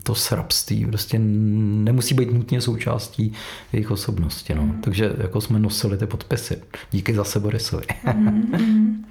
[0.03, 3.33] to srabství prostě nemusí být nutně součástí
[3.73, 4.55] jejich osobnosti.
[4.55, 4.63] No.
[4.63, 4.81] Mm.
[4.81, 6.63] Takže jako jsme nosili ty podpisy.
[6.91, 7.87] Díky zase Borisovi.
[8.15, 9.05] Mm.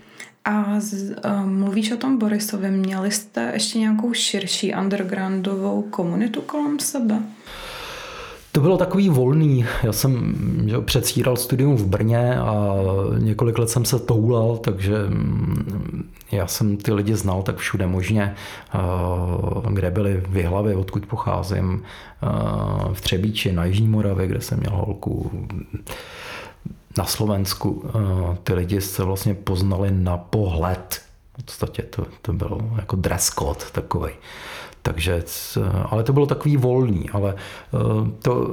[0.46, 6.80] A z, uh, mluvíš o tom Borisovi, měli jste ještě nějakou širší undergroundovou komunitu kolem
[6.80, 7.20] sebe?
[8.54, 9.66] To bylo takový volný.
[9.84, 10.36] Já jsem
[10.70, 12.76] že, předstíral studium v Brně a
[13.18, 18.36] několik let jsem se toulal, takže mm, já jsem ty lidi znal tak všude možně,
[19.70, 21.84] kde byli v hlavě, odkud pocházím,
[22.94, 25.32] v Třebíči, na Jižní Moravě, kde jsem měl holku,
[26.98, 27.84] na Slovensku.
[28.44, 31.02] Ty lidi se vlastně poznali na pohled.
[31.34, 34.12] V podstatě to, to byl jako dress code takový.
[34.86, 35.24] Takže,
[35.86, 37.78] ale to bylo takový volný, ale eh,
[38.22, 38.50] to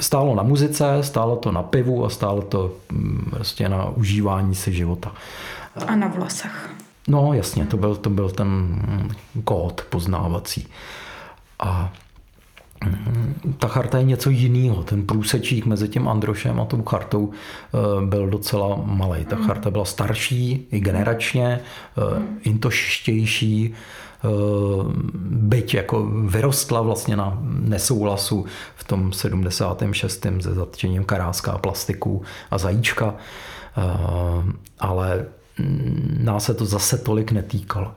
[0.00, 4.72] stálo na muzice, stálo to na pivu a stálo to mm, prostě na užívání si
[4.72, 5.12] života.
[5.86, 6.70] A na vlasech.
[7.08, 8.80] No jasně, to byl, to byl ten
[9.44, 10.68] kód poznávací.
[11.58, 11.92] A
[12.84, 14.82] mm, ta charta je něco jiného.
[14.82, 19.24] Ten průsečík mezi tím Androšem a tou chartou eh, byl docela malý.
[19.24, 23.74] Ta charta byla starší i generačně, eh, intoštější,
[25.24, 28.44] byť jako vyrostla vlastně na nesouhlasu
[28.76, 30.26] v tom 76.
[30.40, 33.14] se zatčením Karáska a plastiků a zajíčka,
[33.76, 35.26] eh, ale
[36.18, 37.94] nás se to zase tolik netýkalo.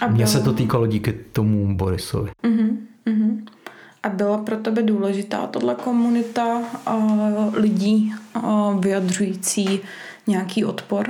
[0.00, 2.30] A Mně se to týkalo díky tomu Borisovi.
[2.42, 3.44] Uh-huh, uh-huh.
[4.02, 6.62] A byla pro tebe důležitá tohle komunita
[6.94, 9.80] uh, lidí uh, vyjadřující
[10.26, 11.06] nějaký odpor?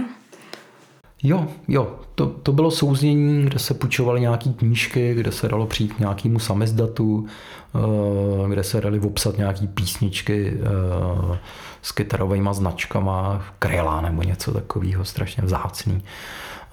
[1.27, 5.93] Jo, jo, to, to bylo souznění, kde se půjčovaly nějaké knížky, kde se dalo přijít
[5.93, 7.27] k nějakému samizdatu,
[7.75, 11.39] eh, kde se dali obsat nějaké písničky eh,
[11.83, 16.03] s kytarovými značkama, Kryla nebo něco takového strašně vzácný,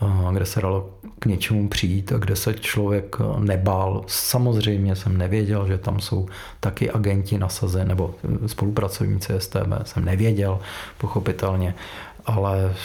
[0.02, 4.04] eh, kde se dalo k něčemu přijít a kde se člověk nebál.
[4.08, 6.26] Samozřejmě jsem nevěděl, že tam jsou
[6.60, 10.60] taky agenti nasazen nebo spolupracovníci STB, jsem nevěděl,
[10.98, 11.76] pochopitelně
[12.26, 12.76] ale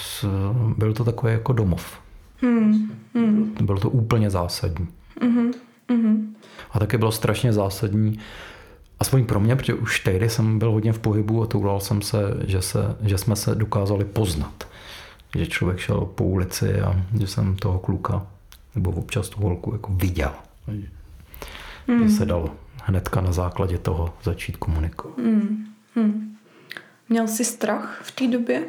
[0.76, 2.00] byl to takový jako domov.
[2.40, 2.90] Hmm.
[3.14, 3.54] Hmm.
[3.60, 4.88] Bylo to úplně zásadní.
[5.22, 5.52] Hmm.
[5.88, 6.36] Hmm.
[6.70, 8.18] A taky bylo strašně zásadní,
[9.00, 12.18] aspoň pro mě, protože už tehdy jsem byl hodně v pohybu a toulal jsem se
[12.46, 14.68] že, se, že jsme se dokázali poznat.
[15.36, 18.26] Že člověk šel po ulici a že jsem toho kluka
[18.74, 20.32] nebo občas tu holku jako viděl.
[21.86, 22.08] Hmm.
[22.08, 22.50] Že se dalo
[22.84, 25.18] hnedka na základě toho začít komunikovat.
[25.18, 25.66] Hmm.
[25.96, 26.36] Hmm.
[27.08, 28.62] Měl jsi strach v té době?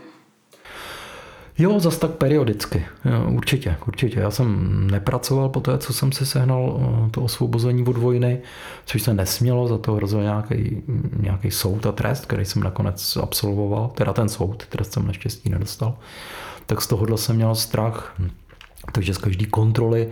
[1.60, 2.86] Jo, zas tak periodicky.
[3.06, 4.20] Jo, určitě, určitě.
[4.20, 8.41] Já jsem nepracoval po té, co jsem si sehnal eh, to osvobození od vojny,
[8.86, 10.84] což se nesmělo, za to hrozil nějaký,
[11.20, 15.98] nějaký soud a trest, který jsem nakonec absolvoval, teda ten soud, trest jsem naštěstí nedostal.
[16.65, 18.15] Tak z tohohle jsem měl strach.
[18.91, 20.08] Takže z každé kontroly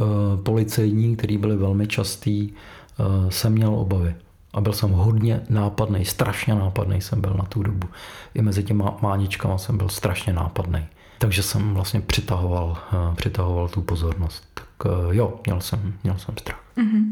[0.00, 0.06] uh,
[0.42, 2.52] policejní, které byly velmi častý,
[2.98, 4.14] uh, jsem měl obavy.
[4.56, 7.88] A byl jsem hodně nápadný, strašně nápadný jsem byl na tu dobu.
[8.34, 10.86] I mezi těma máničkama jsem byl strašně nápadný.
[11.18, 14.44] Takže jsem vlastně přitahoval, eh, přitahoval tu pozornost.
[14.54, 16.60] Tak eh, jo, měl jsem, měl jsem strach.
[16.76, 17.04] Mm-hmm.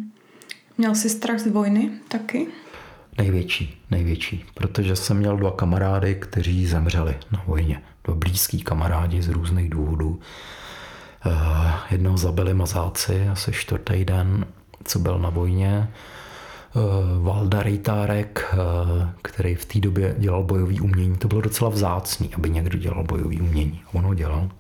[0.79, 2.47] Měl jsi strach z vojny taky?
[3.19, 7.83] Největší, největší, protože jsem měl dva kamarády, kteří zemřeli na vojně.
[8.05, 10.21] Dva blízký kamarádi z různých důvodů.
[11.27, 11.33] Uh,
[11.91, 14.47] jednoho zabili mazáci asi čtvrtý den,
[14.85, 15.89] co byl na vojně.
[16.77, 16.81] Eh,
[17.23, 18.57] Valda Rejtárek, eh,
[19.23, 21.17] který v té době dělal bojový umění.
[21.17, 23.83] To bylo docela vzácný, aby někdo dělal bojový umění.
[23.93, 24.51] On ho dělal.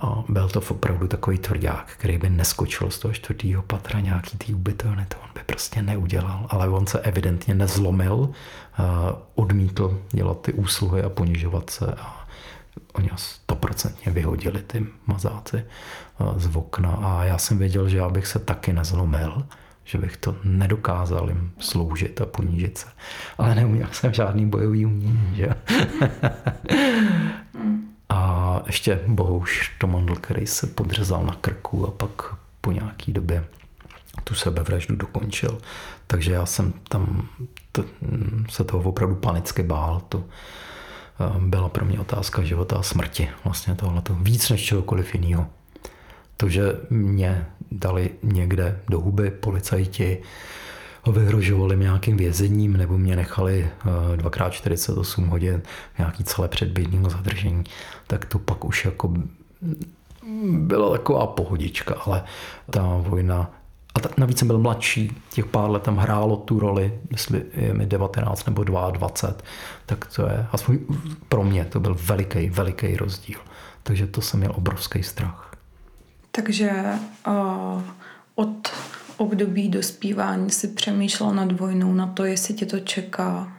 [0.00, 4.54] A byl to opravdu takový tvrdák, který by neskočil z toho čtvrtého patra nějaký tý
[4.54, 8.82] ubytovny, to on by prostě neudělal, ale on se evidentně nezlomil, eh,
[9.34, 12.26] odmítl dělat ty úsluhy a ponižovat se a
[12.92, 15.64] oni ho stoprocentně vyhodili ty mazáci
[16.36, 19.44] z okna a já jsem věděl, že já bych se taky nezlomil,
[19.84, 22.86] že bych to nedokázal jim sloužit a ponížit se.
[23.38, 25.48] Ale neuměl jsem žádný bojový umění, že?
[28.08, 33.44] a ještě Bohuš Tomandl, který se podřezal na krku a pak po nějaký době
[34.24, 35.58] tu sebevraždu dokončil.
[36.06, 37.28] Takže já jsem tam
[37.72, 37.84] to,
[38.50, 40.02] se toho opravdu panicky bál.
[40.08, 43.28] To eh, byla pro mě otázka života a smrti.
[43.44, 45.46] Vlastně tohle víc než čehokoliv jiného.
[46.36, 50.22] To, že mě dali někde do huby policajti,
[51.12, 53.70] vyhrožovali nějakým vězením nebo mě nechali
[54.16, 55.62] 2x48 eh, hodin
[55.98, 57.64] nějaký celé předběžného zadržení,
[58.06, 59.14] tak to pak už jako
[60.48, 62.24] byla taková pohodička, ale
[62.70, 63.50] ta vojna
[63.94, 67.74] a ta, navíc jsem byl mladší, těch pár let tam hrálo tu roli, jestli je
[67.74, 69.36] mi 19 nebo 22,
[69.86, 70.78] tak to je, aspoň
[71.28, 73.38] pro mě to byl veliký, veliký rozdíl.
[73.82, 75.53] Takže to jsem měl obrovský strach.
[76.36, 76.70] Takže
[77.26, 77.82] uh,
[78.34, 78.68] od
[79.16, 83.52] období dospívání si přemýšlel nad vojnou, na to, jestli tě to čeká,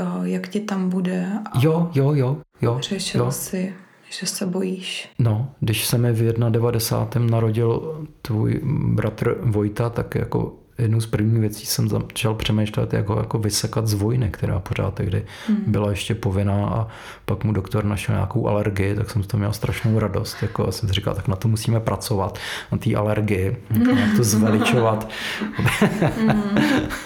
[0.00, 1.28] uh, jak ti tam bude.
[1.52, 2.38] A jo, jo, jo.
[2.60, 3.32] jo řešil jo.
[3.32, 3.74] si,
[4.10, 5.08] že se bojíš.
[5.18, 7.30] No, když se mi v 91.
[7.30, 13.38] narodil tvůj bratr Vojta, tak jako jednou z prvních věcí jsem začal přemýšlet, jako, jako
[13.38, 15.64] vysekat z vojny, která pořád tehdy hmm.
[15.66, 16.88] byla ještě povinná a
[17.24, 20.36] pak mu doktor našel nějakou alergii, tak jsem z toho měl strašnou radost.
[20.42, 22.38] Jako, jsem si říkal, tak na to musíme pracovat,
[22.72, 23.56] na té alergii,
[23.96, 25.08] jak to zveličovat.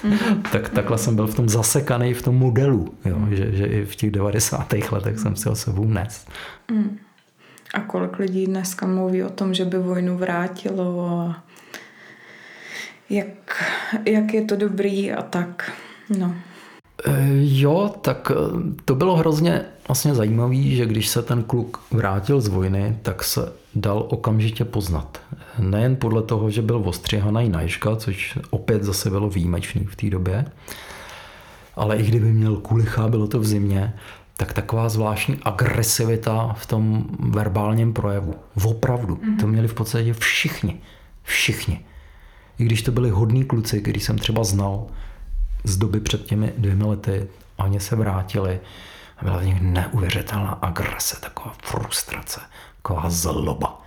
[0.02, 0.42] Hmm.
[0.52, 3.96] tak takhle jsem byl v tom zasekaný v tom modelu, jo, že, že i v
[3.96, 4.72] těch 90.
[4.92, 6.26] letech jsem si ho sebou nes.
[6.70, 6.98] Hmm.
[7.74, 11.42] A kolik lidí dneska mluví o tom, že by vojnu vrátilo a
[13.10, 13.64] jak,
[14.04, 15.72] jak je to dobrý a tak.
[16.18, 16.34] No.
[17.04, 18.34] E, jo, tak e,
[18.84, 23.52] to bylo hrozně vlastně zajímavé, že když se ten kluk vrátil z vojny, tak se
[23.74, 25.20] dal okamžitě poznat.
[25.58, 30.44] Nejen podle toho, že byl ostřihaný najška, což opět zase bylo výjimečný v té době,
[31.74, 33.94] ale i kdyby měl kulicha, bylo to v zimě,
[34.36, 38.34] tak taková zvláštní agresivita v tom verbálním projevu.
[38.64, 39.18] Opravdu.
[39.40, 40.80] To měli v podstatě všichni.
[41.22, 41.84] Všichni.
[42.58, 44.86] I když to byli hodní kluci, který jsem třeba znal
[45.64, 48.60] z doby před těmi dvěmi lety, a oni se vrátili
[49.18, 52.40] a byla v nich neuvěřitelná agrese, taková frustrace,
[52.76, 53.82] taková zloba.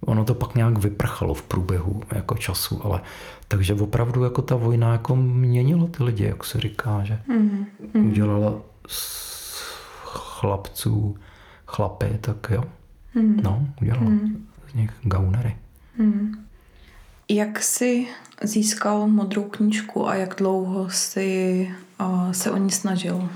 [0.00, 3.00] Ono to pak nějak vyprchalo v průběhu jako času, ale
[3.48, 7.66] takže opravdu jako ta vojna jako měnila ty lidi, jak se říká, že mm-hmm.
[8.08, 8.54] udělala
[10.04, 11.16] chlapců
[11.66, 12.64] chlapy, tak jo.
[13.14, 13.40] Mm.
[13.42, 14.46] No, udělal mm.
[14.70, 15.56] z nich gaunery.
[15.98, 16.32] Mm.
[17.32, 18.06] Jak jsi
[18.42, 21.70] získal modrou knížku a jak dlouho jsi
[22.32, 23.28] se o ní snažil?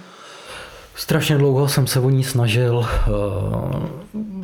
[0.94, 2.86] Strašně dlouho jsem se o ní snažil.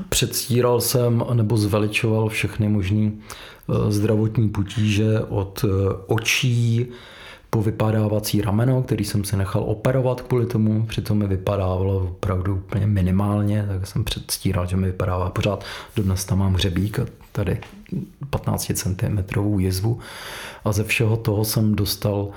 [0.09, 3.11] Předstíral jsem nebo zveličoval všechny možné
[3.89, 5.65] zdravotní potíže od
[6.07, 6.87] očí,
[7.51, 12.87] po vypadávací rameno, který jsem si nechal operovat kvůli tomu, přitom mi vypadávalo opravdu úplně
[12.87, 15.65] minimálně, tak jsem předstíral, že mi vypadává pořád.
[15.97, 17.61] Dodnes tam mám hřebík a tady
[18.31, 19.25] 15 cm
[19.59, 19.99] jizvu
[20.65, 22.29] a ze všeho toho jsem dostal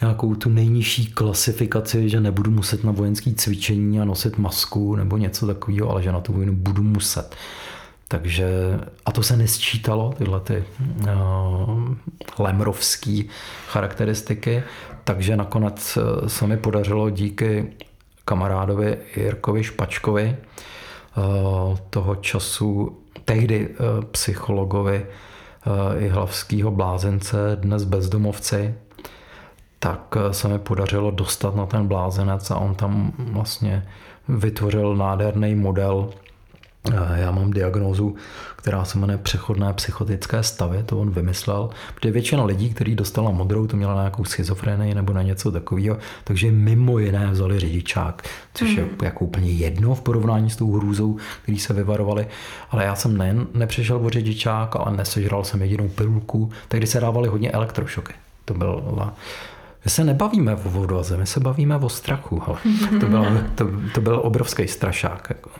[0.00, 5.46] nějakou tu nejnižší klasifikaci, že nebudu muset na vojenské cvičení a nosit masku nebo něco
[5.46, 7.36] takového, ale že na tu vojnu budu muset.
[8.08, 8.48] Takže,
[9.06, 10.64] a to se nesčítalo, tyhle ty
[11.00, 11.94] uh,
[12.38, 13.22] lemrovské
[13.66, 14.62] charakteristiky,
[15.04, 17.72] takže nakonec eh, se mi podařilo díky
[18.24, 20.36] kamarádovi Jirkovi Špačkovi,
[21.16, 22.98] uh, toho času
[23.28, 28.74] tehdy uh, psychologovi uh, i hlavského blázence, dnes bezdomovci,
[29.78, 33.86] tak se mi podařilo dostat na ten blázenec a on tam vlastně
[34.28, 36.10] vytvořil nádherný model
[37.14, 38.16] já mám diagnózu,
[38.56, 43.66] která se jmenuje přechodné psychotické stavy, to on vymyslel, protože většina lidí, kteří dostala modrou,
[43.66, 48.76] to měla nějakou schizofrenii nebo na něco takového, takže mimo jiné vzali řidičák, což mm.
[48.76, 48.94] je mhm.
[49.02, 52.26] jako úplně jedno v porovnání s tou hrůzou, který se vyvarovali.
[52.70, 57.28] Ale já jsem nejen nepřešel o řidičák, ale nesežral jsem jedinou pilulku, tehdy se dávaly
[57.28, 58.12] hodně elektrošoky.
[58.44, 59.14] To byla
[59.84, 62.42] my se nebavíme o vodovaze, my se bavíme o strachu.
[62.46, 62.58] Ale
[63.00, 65.50] to, byl, to, to byl obrovský strašák jako,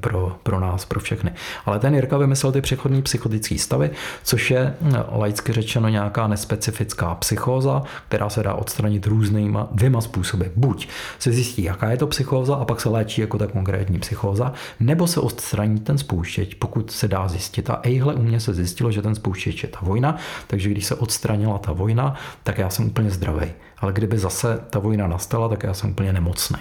[0.00, 1.32] pro, pro nás, pro všechny.
[1.66, 3.90] Ale ten Jirka vymyslel ty přechodní psychotické stavy,
[4.22, 4.74] což je
[5.12, 10.44] laicky řečeno nějaká nespecifická psychóza, která se dá odstranit různýma dvěma způsoby.
[10.56, 14.52] Buď se zjistí, jaká je to psychóza a pak se léčí jako ta konkrétní psychóza,
[14.80, 17.70] nebo se odstraní ten spouštěč, pokud se dá zjistit.
[17.70, 20.94] A ejhle u mě se zjistilo, že ten spouštěč je ta vojna, takže když se
[20.94, 23.46] odstranila ta vojna, tak já jsem úplně zdravý
[23.80, 26.58] ale kdyby zase ta vojna nastala, tak já jsem úplně nemocný.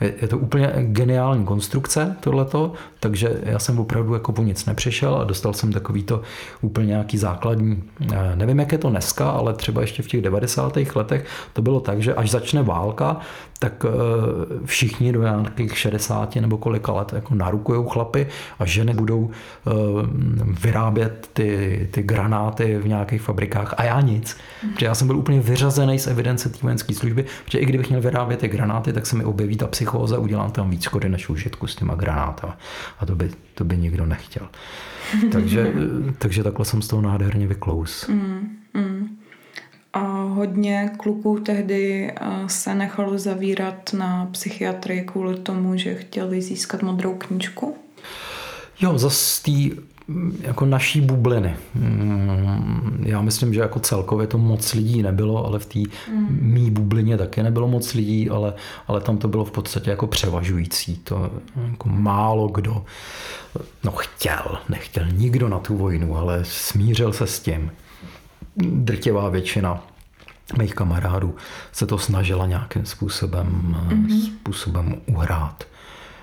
[0.00, 5.24] Je to úplně geniální konstrukce tohleto, takže já jsem opravdu jako po nic nepřišel a
[5.24, 6.22] dostal jsem takový to
[6.60, 10.96] úplně nějaký základní, eh, nevím jak je to dneska, ale třeba ještě v těch 90.
[10.96, 13.16] letech to bylo tak, že až začne válka,
[13.58, 13.90] tak eh,
[14.64, 18.26] všichni do nějakých 60 nebo kolika let jako narukujou chlapy
[18.58, 19.70] a ženy budou eh,
[20.60, 24.36] vyrábět ty, ty granáty v nějakých fabrikách a já nic.
[24.72, 28.00] Protože já jsem byl úplně vyřazený z evidence té vojenské služby, protože i kdybych měl
[28.00, 31.66] vyrábět ty granáty, tak se mi objeví ta psychóza, udělám tam víc škody než užitku
[31.66, 32.58] s těma granátama.
[32.98, 34.48] A to by, to by nikdo nechtěl.
[35.32, 35.72] takže,
[36.18, 38.08] takže takhle jsem z toho nádherně vyklous.
[38.08, 39.17] Mm, mm.
[39.92, 42.12] A hodně kluků tehdy
[42.46, 47.76] se nechalo zavírat na psychiatrii kvůli tomu, že chtěli získat modrou knížku?
[48.80, 49.70] Jo, zase tý
[50.40, 51.56] jako naší bubliny.
[51.74, 56.38] Mm, já myslím, že jako celkově to moc lidí nebylo, ale v té mm.
[56.42, 58.54] mý bublině také nebylo moc lidí, ale,
[58.86, 60.96] ale tam to bylo v podstatě jako převažující.
[60.96, 61.30] To
[61.70, 62.84] jako málo kdo
[63.84, 67.70] no chtěl, nechtěl nikdo na tu vojnu, ale smířil se s tím.
[68.62, 69.82] Drtivá většina
[70.58, 71.36] mých kamarádů
[71.72, 74.24] se to snažila nějakým způsobem, mm-hmm.
[74.24, 75.64] způsobem uhrát.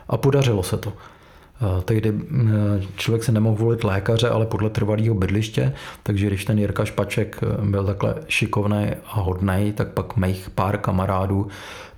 [0.07, 0.93] A podařilo se to.
[1.85, 2.13] Tehdy
[2.95, 7.85] člověk se nemohl volit lékaře, ale podle trvalého bydliště, takže když ten Jirka Špaček byl
[7.85, 11.47] takhle šikovný a hodný, tak pak mých pár kamarádů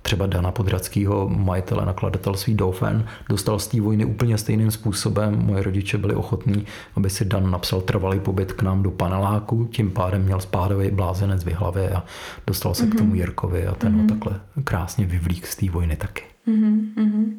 [0.02, 5.42] třeba Dana Podradského, majitele nakladatelství Dauphin, dostal z té vojny úplně stejným způsobem.
[5.46, 9.90] Moje rodiče byli ochotní, aby si Dan napsal trvalý pobyt k nám do paneláku, tím
[9.90, 12.04] pádem měl spádový blázenec v hlavě a
[12.46, 12.94] dostal se mm-hmm.
[12.94, 13.18] k tomu mhm.
[13.18, 13.96] Jirkovi a ten mm-hmm.
[13.96, 14.08] ho mhm.
[14.08, 16.22] takhle krásně vyvlík z té vojny taky.
[16.48, 17.32] Mm-hmm.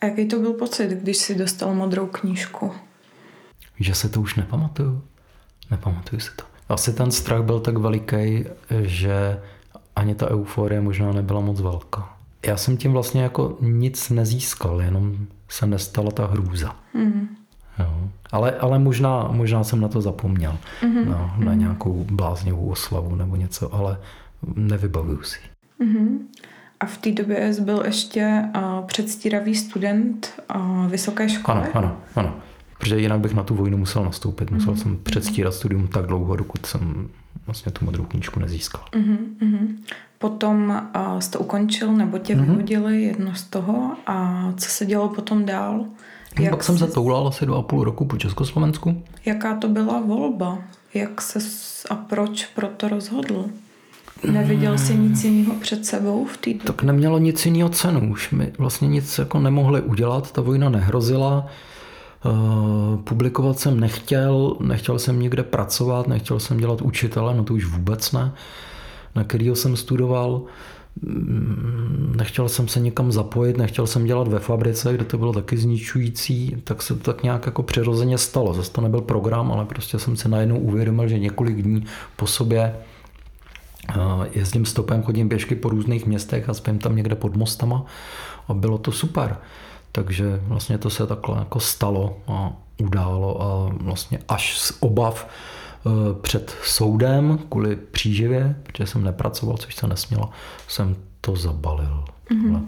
[0.00, 2.72] A jaký to byl pocit, když si dostal modrou knížku?
[3.80, 5.02] Že se to už nepamatuju.
[5.70, 6.44] Nepamatuju si to.
[6.68, 8.44] Asi ten strach byl tak veliký,
[8.82, 9.40] že
[9.96, 12.16] ani ta euforie možná nebyla moc velká.
[12.46, 16.76] Já jsem tím vlastně jako nic nezískal, jenom se nestala ta hrůza.
[16.94, 17.28] Mm.
[17.78, 18.10] Jo.
[18.32, 21.08] Ale, ale možná, možná jsem na to zapomněl, mm-hmm.
[21.08, 21.58] na, na mm-hmm.
[21.58, 23.98] nějakou bláznivou oslavu nebo něco, ale
[24.54, 25.38] nevybavuju si.
[25.80, 26.18] Mm-hmm.
[26.80, 31.58] A v té době jsi byl ještě uh, předstíravý student uh, vysoké školy?
[31.58, 32.34] Ano, ano, ano.
[32.78, 34.50] Protože jinak bych na tu vojnu musel nastoupit.
[34.50, 34.82] Musel mm-hmm.
[34.82, 37.08] jsem předstírat studium tak dlouho, dokud jsem
[37.46, 38.84] vlastně tu modrou knížku nezískal.
[38.92, 39.76] Mm-hmm.
[40.18, 42.46] Potom uh, jste ukončil nebo tě mm-hmm.
[42.46, 45.86] vyhodili jedno z toho a co se dělo potom dál?
[46.38, 49.02] No, Jak pak jsem se toulal asi dva a půl roku po Československu.
[49.24, 50.58] Jaká to byla volba?
[50.94, 51.38] Jak se
[51.90, 53.46] a proč pro to rozhodl?
[54.24, 58.12] Neviděl jsi nic jiného před sebou v té Tak nemělo nic jiného cenu.
[58.12, 60.32] Už mi vlastně nic jako nemohli udělat.
[60.32, 61.46] Ta vojna nehrozila.
[62.24, 67.64] Uh, publikovat jsem nechtěl, nechtěl jsem někde pracovat, nechtěl jsem dělat učitele, no to už
[67.64, 68.32] vůbec ne,
[69.14, 70.42] na kterýho jsem studoval.
[71.02, 75.56] Mm, nechtěl jsem se někam zapojit, nechtěl jsem dělat ve fabrice, kde to bylo taky
[75.56, 78.54] zničující, tak se to tak nějak jako přirozeně stalo.
[78.54, 81.84] Zase to nebyl program, ale prostě jsem si najednou uvědomil, že několik dní
[82.16, 82.97] po sobě eh,
[84.30, 87.84] jezdím stopem, chodím pěšky po různých městech a spím tam někde pod mostama
[88.48, 89.36] a bylo to super.
[89.92, 95.90] Takže vlastně to se takhle jako stalo a událo a vlastně až z obav eh,
[96.20, 100.30] před soudem kvůli příživě, protože jsem nepracoval, což se nesmělo,
[100.68, 102.04] jsem to zabalil.
[102.30, 102.66] Mm-hmm.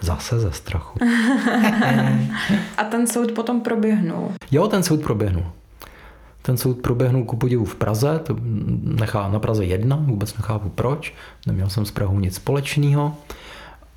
[0.00, 0.98] Zase ze strachu.
[2.76, 4.28] a ten soud potom proběhnul?
[4.50, 5.44] Jo, ten soud proběhnul.
[6.42, 8.36] Ten soud proběhnul ku podivu v Praze, to
[8.82, 11.14] nechá na Praze jedna, vůbec nechápu proč,
[11.46, 13.14] neměl jsem s Prahou nic společného.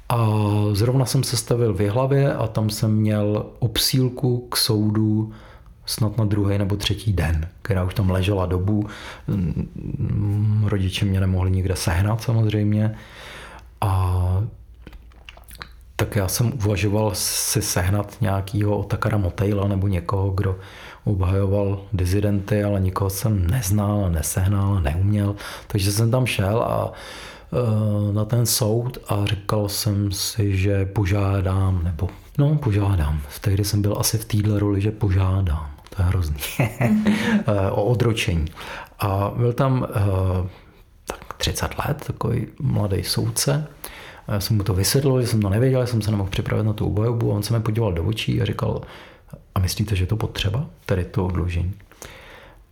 [0.09, 0.27] A
[0.73, 5.31] zrovna jsem se stavil v hlavě a tam jsem měl obsílku k soudu
[5.85, 8.87] snad na druhý nebo třetí den, která už tam ležela dobu.
[9.27, 12.95] Mm, rodiče mě nemohli nikde sehnat samozřejmě.
[13.81, 14.43] A
[15.95, 20.59] tak já jsem uvažoval si sehnat nějakého Otakara Motejla nebo někoho, kdo
[21.03, 25.35] obhajoval dizidenty, ale nikoho jsem neznal, nesehnal, neuměl.
[25.67, 26.93] Takže jsem tam šel a
[27.53, 33.21] Eh, na ten soud a říkal jsem si, že požádám, nebo no požádám.
[33.41, 35.69] Tehdy jsem byl asi v téhle roli, že požádám.
[35.95, 36.37] To je hrozný.
[37.47, 38.45] Eh, o odročení.
[38.99, 40.49] A byl tam eh,
[41.07, 43.67] tak 30 let, takový mladý soudce.
[44.27, 46.73] Já jsem mu to vysvětlil, že jsem to nevěděl, že jsem se nemohl připravit na
[46.73, 47.31] tu obhajobu.
[47.31, 48.81] On se mi podíval do očí a říkal,
[49.55, 51.73] a myslíte, že je to potřeba, tedy to odložení?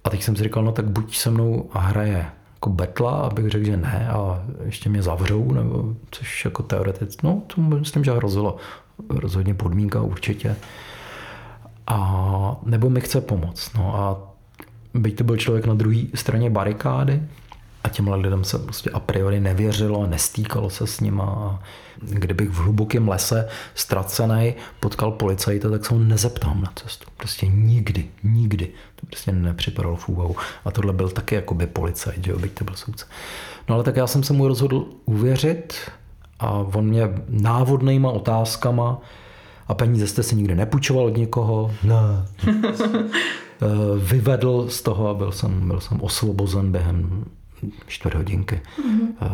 [0.04, 3.66] A teď jsem si říkal, no tak buď se mnou hraje jako betla, abych řekl,
[3.66, 8.58] že ne a ještě mě zavřou, nebo což jako teoreticky, no to myslím, že hrozilo
[9.10, 10.56] rozhodně podmínka určitě.
[11.88, 13.74] A nebo mi chce pomoct.
[13.78, 14.18] No a
[14.94, 17.24] byť to byl člověk na druhé straně barikády,
[17.84, 21.24] a těmhle lidem se prostě a priori nevěřilo, nestýkalo se s nima.
[21.24, 21.64] A
[22.02, 27.06] kdybych v hlubokém lese ztracený potkal policajta, tak se ho nezeptám na cestu.
[27.18, 28.68] Prostě nikdy, nikdy.
[28.96, 30.36] To prostě nepřipadalo v úvahu.
[30.66, 33.06] A tohle byl taky jakoby policajt, že jo, byť to byl soudce.
[33.70, 35.74] No ale tak já jsem se mu rozhodl uvěřit
[36.40, 39.02] a on mě návodnýma otázkama
[39.68, 41.72] a peníze jste si nikdy nepůjčoval od někoho?
[41.84, 42.26] Ne.
[43.98, 47.26] Vyvedl z toho a byl jsem, byl jsem osvobozen během
[47.88, 48.62] čtvrt hodinky.
[48.80, 49.30] Mm-hmm.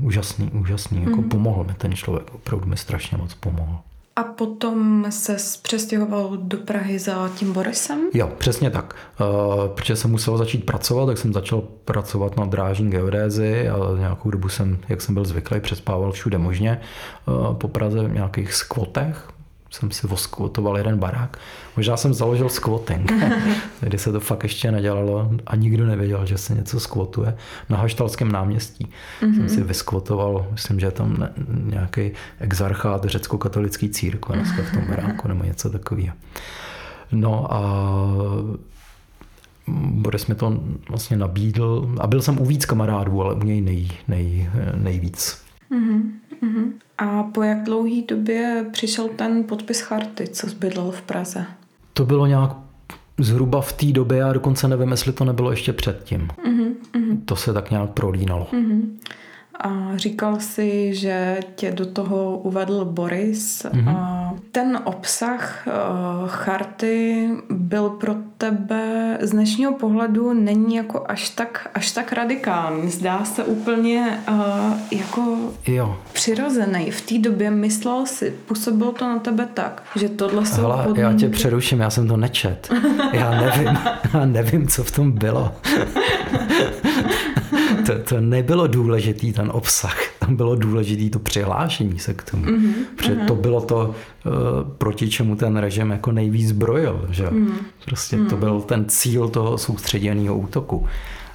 [0.00, 0.98] Uh, úžasný, úžasný.
[0.98, 1.10] Mm-hmm.
[1.10, 1.28] Jako mhm.
[1.28, 3.78] pomohl mi ten člověk, opravdu mi strašně moc pomohl.
[4.16, 8.00] A potom se přestěhoval do Prahy za tím Borisem?
[8.14, 8.94] Jo, přesně tak.
[9.20, 14.30] Uh, protože jsem musel začít pracovat, tak jsem začal pracovat na drážní geodézi a nějakou
[14.30, 16.80] dobu jsem, jak jsem byl zvyklý, přespával všude možně
[17.26, 19.28] uh, po Praze v nějakých skvotech,
[19.70, 21.38] jsem si voskvotoval jeden barák.
[21.76, 23.12] Možná jsem založil squatting,
[23.80, 27.36] kdy se to fakt ještě nedělalo a nikdo nevěděl, že se něco skvotuje.
[27.68, 28.86] Na Haštalském náměstí
[29.20, 29.34] mm-hmm.
[29.34, 31.28] jsem si vyskvotoval, myslím, že je tam
[31.64, 36.14] nějaký exarchát řecko-katolický církve dneska v tom baráku nebo něco takového.
[37.12, 37.60] No a
[39.76, 43.88] Boris mi to vlastně nabídl a byl jsem u víc kamarádů, ale u něj nej,
[44.08, 45.42] nej, nejvíc.
[45.70, 46.72] Mm-hmm.
[47.00, 51.44] A po jak dlouhé době přišel ten podpis charty, co zbydlel v Praze?
[51.92, 52.50] To bylo nějak
[53.18, 56.28] zhruba v té době, já dokonce nevím, jestli to nebylo ještě předtím.
[56.46, 56.74] Uh-huh,
[57.24, 58.46] To se tak nějak prolínalo.
[58.52, 58.82] Uh-huh.
[59.60, 63.64] A říkal si, že tě do toho uvedl Boris.
[63.64, 63.96] Mm-hmm.
[63.96, 64.19] A
[64.52, 71.90] ten obsah uh, charty byl pro tebe z dnešního pohledu není jako až tak, až
[71.90, 72.90] tak radikální.
[72.90, 74.36] Zdá se úplně uh,
[74.90, 75.36] jako
[75.66, 75.98] jo.
[76.12, 76.90] přirozený.
[76.90, 81.00] V té době myslel si, působilo to na tebe tak, že tohle jsou Hele, podmínky.
[81.00, 82.72] já tě přeruším, já jsem to nečet.
[83.12, 83.78] Já nevím,
[84.14, 85.52] já nevím, co v tom bylo.
[87.92, 92.44] to, to nebylo důležitý ten obsah, tam bylo důležitý to přihlášení se k tomu.
[92.44, 92.72] Mm-hmm.
[92.96, 93.94] Protože to bylo to,
[94.26, 94.32] uh,
[94.78, 97.08] proti čemu ten režim jako nejvíc brojil.
[97.10, 97.26] Že?
[97.26, 97.52] Mm-hmm.
[97.84, 98.28] Prostě mm-hmm.
[98.28, 100.86] to byl ten cíl toho soustředěného útoku.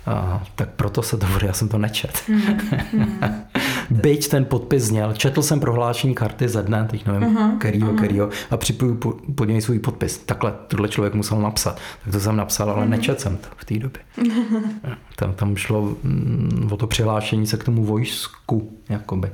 [0.06, 2.24] A, tak proto se to já jsem to nečet.
[2.30, 3.34] Mm-hmm.
[3.90, 7.98] Byť ten podpis zněl, četl jsem prohlášení karty ze dne, teď nevím, uh-huh, kterýho, uh-huh.
[7.98, 8.96] kterýho, a připoju
[9.36, 10.18] pod něj svůj podpis.
[10.18, 11.80] Takhle tohle člověk musel napsat.
[12.04, 12.90] Tak to jsem napsal, ale uh-huh.
[12.90, 14.04] nečetl jsem to v té době.
[15.16, 19.32] tam, tam šlo mm, o to přihlášení se k tomu vojsku, jakoby.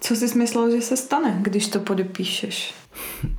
[0.00, 2.74] Co jsi myslel, že se stane, když to podepíšeš?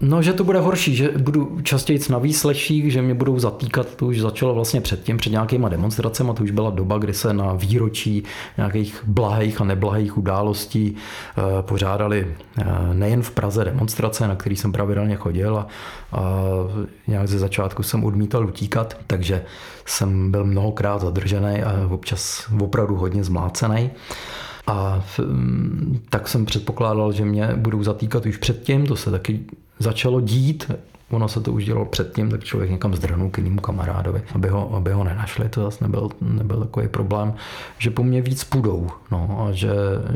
[0.01, 4.05] No, že to bude horší, že budu častěji na výsleších, že mě budou zatýkat, to
[4.05, 8.24] už začalo vlastně předtím, před nějakýma demonstracemi, to už byla doba, kdy se na výročí
[8.57, 14.72] nějakých blahých a neblahých událostí eh, pořádali eh, nejen v Praze demonstrace, na který jsem
[14.72, 15.68] pravidelně chodil a,
[16.12, 16.24] a
[17.07, 19.43] nějak ze začátku jsem odmítal utíkat, takže
[19.86, 23.91] jsem byl mnohokrát zadržený a občas opravdu hodně zmlácený.
[24.70, 29.39] A mm, tak jsem předpokládal, že mě budou zatýkat už předtím, to se taky
[29.80, 30.72] začalo dít,
[31.09, 34.76] ono se to už dělalo předtím, tak člověk někam zdrhnul k jinému kamarádovi, aby ho,
[34.76, 37.34] aby ho nenašli, to zase nebyl, nebyl takový problém,
[37.78, 39.72] že po mně víc půjdou, no, a že,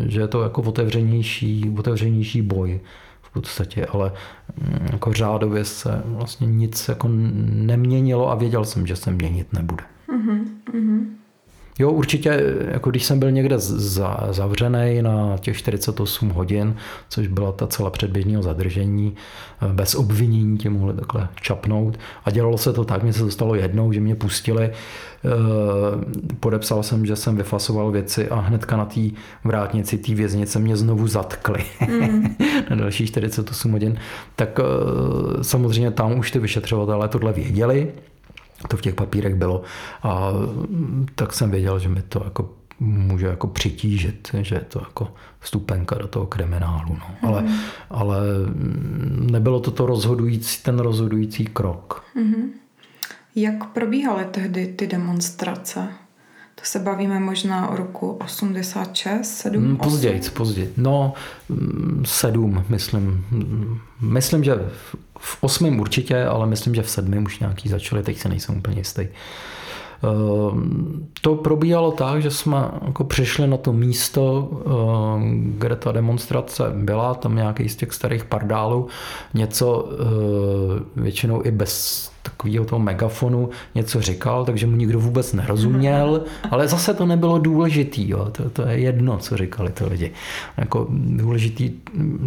[0.06, 2.80] že je to jako otevřenější, otevřenější boj
[3.22, 4.12] v podstatě, ale
[4.58, 7.08] mm, jako řádově se vlastně nic jako
[7.51, 9.84] neměnilo a věděl jsem, že se měnit nebude.
[10.18, 10.43] Mm-hmm.
[11.80, 16.76] Jo, určitě, jako když jsem byl někde za, zavřený na těch 48 hodin,
[17.09, 19.15] což byla ta celá předběžného zadržení,
[19.61, 21.99] eh, bez obvinění tě mohli takhle čapnout.
[22.26, 25.30] A dělalo se to tak, mně se to stalo jednou, že mě pustili, eh,
[26.39, 29.01] podepsal jsem, že jsem vyfasoval věci a hnedka na té
[29.43, 32.36] vrátnici té věznice mě znovu zatkli mm.
[32.69, 33.97] na další 48 hodin.
[34.36, 37.91] Tak eh, samozřejmě tam už ty vyšetřovatelé tohle věděli,
[38.68, 39.61] to v těch papírech bylo.
[40.03, 40.32] A
[41.16, 42.49] tak jsem věděl, že mi to jako
[42.80, 46.97] může jako přitížit, že je to jako vstupenka do toho kriminálu.
[46.99, 47.07] No.
[47.22, 47.30] Mm.
[47.30, 47.59] Ale, mhm.
[47.89, 48.18] ale
[49.32, 52.05] nebylo to, to rozhodující, ten rozhodující krok.
[52.16, 52.51] Mm.
[53.36, 55.88] Jak probíhaly tehdy ty demonstrace?
[56.64, 60.74] To se bavíme možná o roku 86, 7, mm, Později, později.
[60.78, 61.14] No,
[61.49, 63.26] mm, sedm, myslím.
[64.01, 64.55] Myslím, že
[65.20, 68.78] v osmém určitě, ale myslím, že v sedmém už nějaký začaly, teď se nejsem úplně
[68.78, 69.01] jistý.
[70.03, 76.64] Ehm, to probíhalo tak, že jsme jako přišli na to místo, ehm, kde ta demonstrace
[76.76, 78.88] byla, tam nějaký z těch starých pardálů,
[79.34, 86.24] něco eh, většinou i bez takového toho megafonu něco říkal, takže mu nikdo vůbec nerozuměl,
[86.51, 88.30] ale zase to nebylo důležitý, jo.
[88.32, 90.11] To, to je jedno, co říkali ty lidi.
[90.57, 91.71] Jako důležitý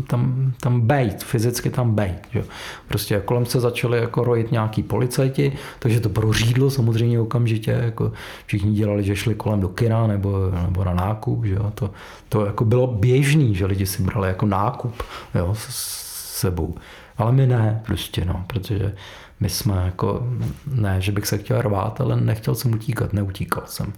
[0.06, 2.20] tam, tam bejt, fyzicky tam bejt.
[2.34, 2.42] Jo.
[2.88, 8.12] Prostě kolem se začali jako rojit nějaký policajti, takže to prořídlo samozřejmě okamžitě, jako
[8.46, 11.72] všichni dělali, že šli kolem do kina nebo, nebo na nákup, jo.
[11.74, 11.90] To,
[12.28, 15.02] to jako bylo běžný, že lidi si brali jako nákup
[15.34, 16.06] jo, s
[16.40, 16.74] sebou.
[17.18, 18.94] Ale my ne, prostě, no, protože
[19.40, 20.26] my jsme jako,
[20.66, 23.92] ne, že bych se chtěl rvát, ale nechtěl jsem utíkat, neutíkal jsem.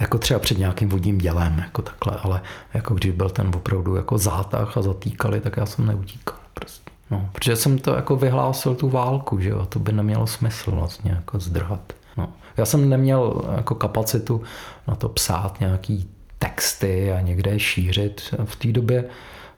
[0.00, 2.40] Jako třeba před nějakým vodním dělem, jako takhle, ale
[2.74, 6.90] jako když byl ten opravdu jako zátah a zatýkali, tak já jsem neutíkal prostě.
[7.10, 11.10] No, protože jsem to jako vyhlásil tu válku, že jo, to by nemělo smysl vlastně
[11.10, 11.92] jako zdrhat.
[12.16, 12.32] No.
[12.56, 14.42] Já jsem neměl jako kapacitu
[14.88, 18.34] na to psát nějaký texty a někde šířit.
[18.44, 19.04] V té době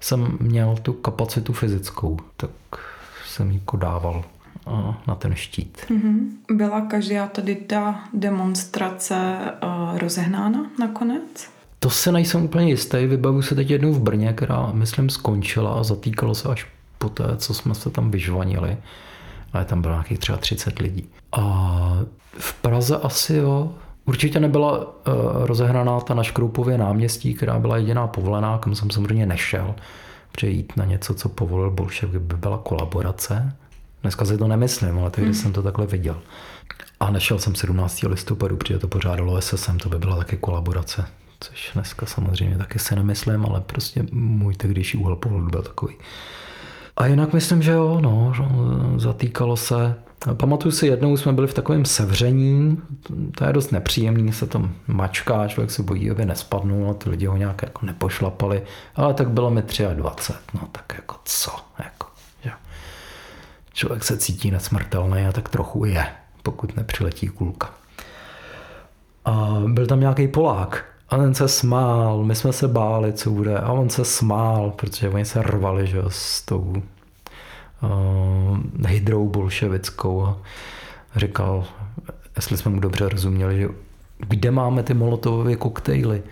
[0.00, 2.50] jsem měl tu kapacitu fyzickou, tak
[3.32, 4.24] jsem ji jako dával
[5.06, 5.78] na ten štít.
[5.90, 6.18] Mm-hmm.
[6.56, 11.50] Byla každá tady ta demonstrace uh, rozehnána nakonec?
[11.78, 13.06] To se nejsem úplně jistý.
[13.06, 16.66] Vybavu se teď jednou v Brně, která, myslím, skončila a zatýkalo se až
[16.98, 18.76] po té, co jsme se tam vyžvanili.
[19.52, 21.08] Ale tam bylo nějakých třeba 30 lidí.
[21.32, 22.02] A
[22.38, 23.74] v Praze asi jo,
[24.04, 24.84] Určitě nebyla uh,
[25.46, 29.74] rozehraná ta na Škroupově náměstí, která byla jediná povolená, kam jsem samozřejmě nešel.
[30.32, 33.56] Přejít na něco, co povolil Bolševik, by byla kolaborace.
[34.02, 35.34] Dneska si to nemyslím, ale tehdy hmm.
[35.34, 36.22] jsem to takhle viděl.
[37.00, 38.02] A nešel jsem 17.
[38.02, 41.06] listopadu, protože to pořádalo SSM, to by byla taky kolaborace.
[41.40, 45.94] což dneska samozřejmě taky si nemyslím, ale prostě můj tehdejší úhel pohledu byl takový.
[46.96, 48.32] A jinak myslím, že jo, no,
[48.96, 49.94] zatýkalo se.
[50.34, 52.82] Pamatuju si, jednou jsme byli v takovém sevření,
[53.34, 57.26] to je dost nepříjemný, se tam mačká, člověk se bojí, aby nespadnul, a ty lidi
[57.26, 58.62] ho nějak jako nepošlapali,
[58.96, 59.62] ale tak bylo mi
[59.94, 62.06] 23, no tak jako co, jako,
[62.44, 62.50] že?
[63.72, 66.06] Člověk se cítí nesmrtelný a tak trochu je,
[66.42, 67.70] pokud nepřiletí kulka.
[69.24, 73.58] A byl tam nějaký Polák, a ten se smál, my jsme se báli, co bude.
[73.58, 76.82] A on se smál, protože oni se rvali že, s tou
[78.86, 80.26] hydrou bolševickou.
[80.26, 80.38] A
[81.16, 81.64] říkal,
[82.36, 83.68] jestli jsme mu dobře rozuměli, že
[84.28, 86.22] kde máme ty molotovové koktejly.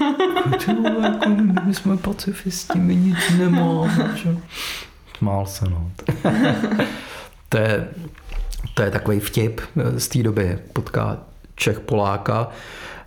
[1.02, 1.28] jako,
[1.64, 4.10] my jsme pacifisti, my nic nemáme.
[4.16, 4.36] Že?
[5.18, 5.90] Smál se, no.
[7.48, 7.88] to, je,
[8.74, 9.60] to je takový vtip
[9.96, 10.58] z té doby.
[10.72, 11.18] Potká
[11.54, 12.48] Čech Poláka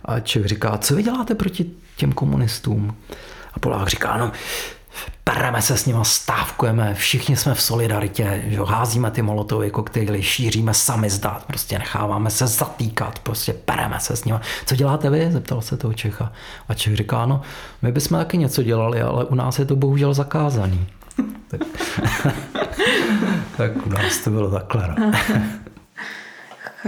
[0.04, 2.96] a Čech říká, co vy děláte proti těm komunistům?
[3.54, 4.32] A Polák říká, no,
[5.24, 10.74] pereme se s nima, stávkujeme, všichni jsme v solidaritě, že házíme ty molotovy koktejly, šíříme
[10.74, 14.40] sami zdát, prostě necháváme se zatýkat, prostě pereme se s nima.
[14.66, 15.32] Co děláte vy?
[15.32, 16.32] Zeptal se toho Čecha.
[16.68, 17.40] A Čech říká, no,
[17.82, 20.86] my bychom taky něco dělali, ale u nás je to bohužel zakázaný.
[21.48, 21.60] tak,
[23.56, 24.94] tak u nás to bylo takhle.
[24.98, 25.12] No.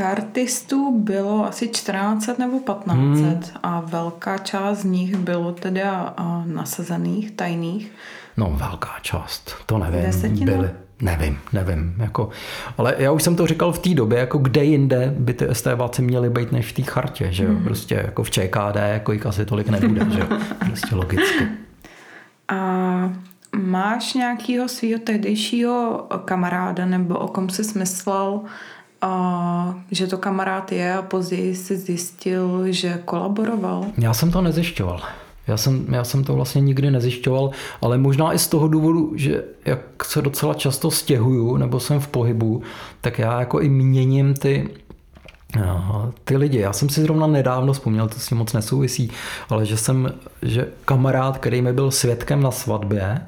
[0.01, 3.43] Chartistů bylo asi 14 nebo 1500 hmm.
[3.63, 7.93] a velká část z nich bylo teda nasazených, tajných.
[8.37, 10.03] No velká část, to nevím.
[10.03, 10.53] Desetina?
[10.53, 10.71] Byly.
[11.03, 11.95] Nevím, nevím.
[11.99, 12.29] Jako,
[12.79, 16.03] ale já už jsem to říkal v té době, jako kde jinde by ty STBáci
[16.03, 17.51] měly být než v té chartě, že jo?
[17.51, 17.65] Hmm.
[17.65, 20.27] Prostě jako v ČKD, jako jich asi tolik nebude, že jo?
[20.67, 21.49] Prostě logicky.
[22.49, 23.13] A
[23.57, 28.41] máš nějakého svého tehdejšího kamaráda nebo o kom jsi smyslel,
[29.07, 33.85] a že to kamarád je a později si zjistil, že kolaboroval?
[33.99, 35.01] Já jsem to nezjišťoval.
[35.47, 37.51] Já jsem, já jsem to vlastně nikdy nezjišťoval,
[37.83, 42.09] ale možná i z toho důvodu, že jak se docela často stěhuju nebo jsem v
[42.09, 42.63] pohybu,
[43.01, 44.69] tak já jako i měním ty,
[46.25, 46.59] ty lidi.
[46.59, 49.11] Já jsem si zrovna nedávno vzpomněl, to s tím moc nesouvisí,
[49.49, 53.21] ale že jsem, že kamarád, který mi byl svědkem na svatbě,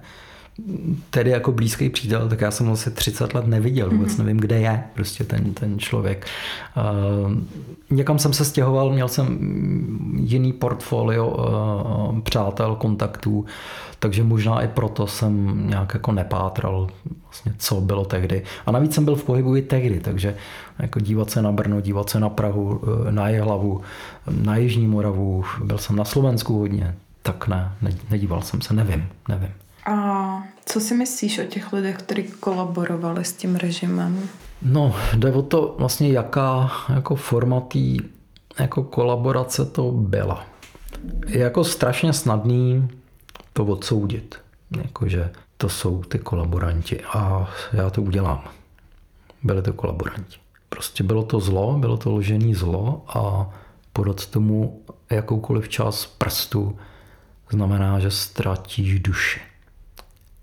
[1.10, 4.18] tedy jako blízký přítel, tak já jsem ho asi 30 let neviděl, vůbec mm-hmm.
[4.18, 6.26] nevím, kde je prostě ten, ten člověk.
[6.76, 7.32] Uh,
[7.90, 9.38] někam jsem se stěhoval, měl jsem
[10.16, 13.44] jiný portfolio uh, přátel, kontaktů,
[13.98, 16.88] takže možná i proto jsem nějak jako nepátral
[17.24, 18.42] vlastně, co bylo tehdy.
[18.66, 20.36] A navíc jsem byl v pohybu i tehdy, takže
[20.78, 22.80] jako dívat se na Brno, dívat se na Prahu,
[23.10, 23.80] na Jihlavu,
[24.30, 27.72] na Jižní Moravu, byl jsem na Slovensku hodně, tak ne,
[28.10, 29.50] nedíval jsem se, nevím, nevím.
[29.86, 34.28] A co si myslíš o těch lidech, kteří kolaborovali s tím režimem?
[34.62, 37.98] No, jde o to vlastně, jaká jako forma tý,
[38.58, 40.46] jako kolaborace to byla.
[41.26, 42.88] Je jako strašně snadný
[43.52, 44.38] to odsoudit.
[44.82, 48.44] Jakože to jsou ty kolaboranti a já to udělám.
[49.42, 50.36] Byli to kolaboranti.
[50.68, 53.50] Prostě bylo to zlo, bylo to ložený zlo a
[53.92, 56.78] podat tomu jakoukoliv čas prstu
[57.50, 59.47] znamená, že ztratíš duši.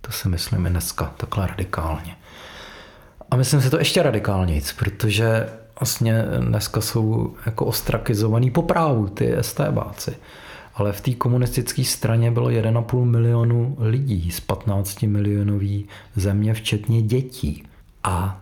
[0.05, 2.15] To si myslím je dneska takhle radikálně.
[3.31, 5.49] A myslím si to ještě radikálněji, protože
[5.79, 10.17] vlastně dneska jsou jako ostrakizovaný po právu ty STBáci.
[10.75, 17.63] Ale v té komunistické straně bylo 1,5 milionu lidí z 15 milionový země, včetně dětí.
[18.03, 18.41] A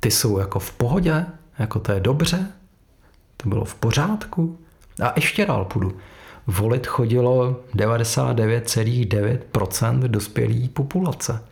[0.00, 1.26] ty jsou jako v pohodě,
[1.58, 2.46] jako to je dobře,
[3.36, 4.58] to bylo v pořádku.
[5.02, 5.96] A ještě dál půjdu
[6.46, 11.42] volit chodilo 99,9% dospělé populace.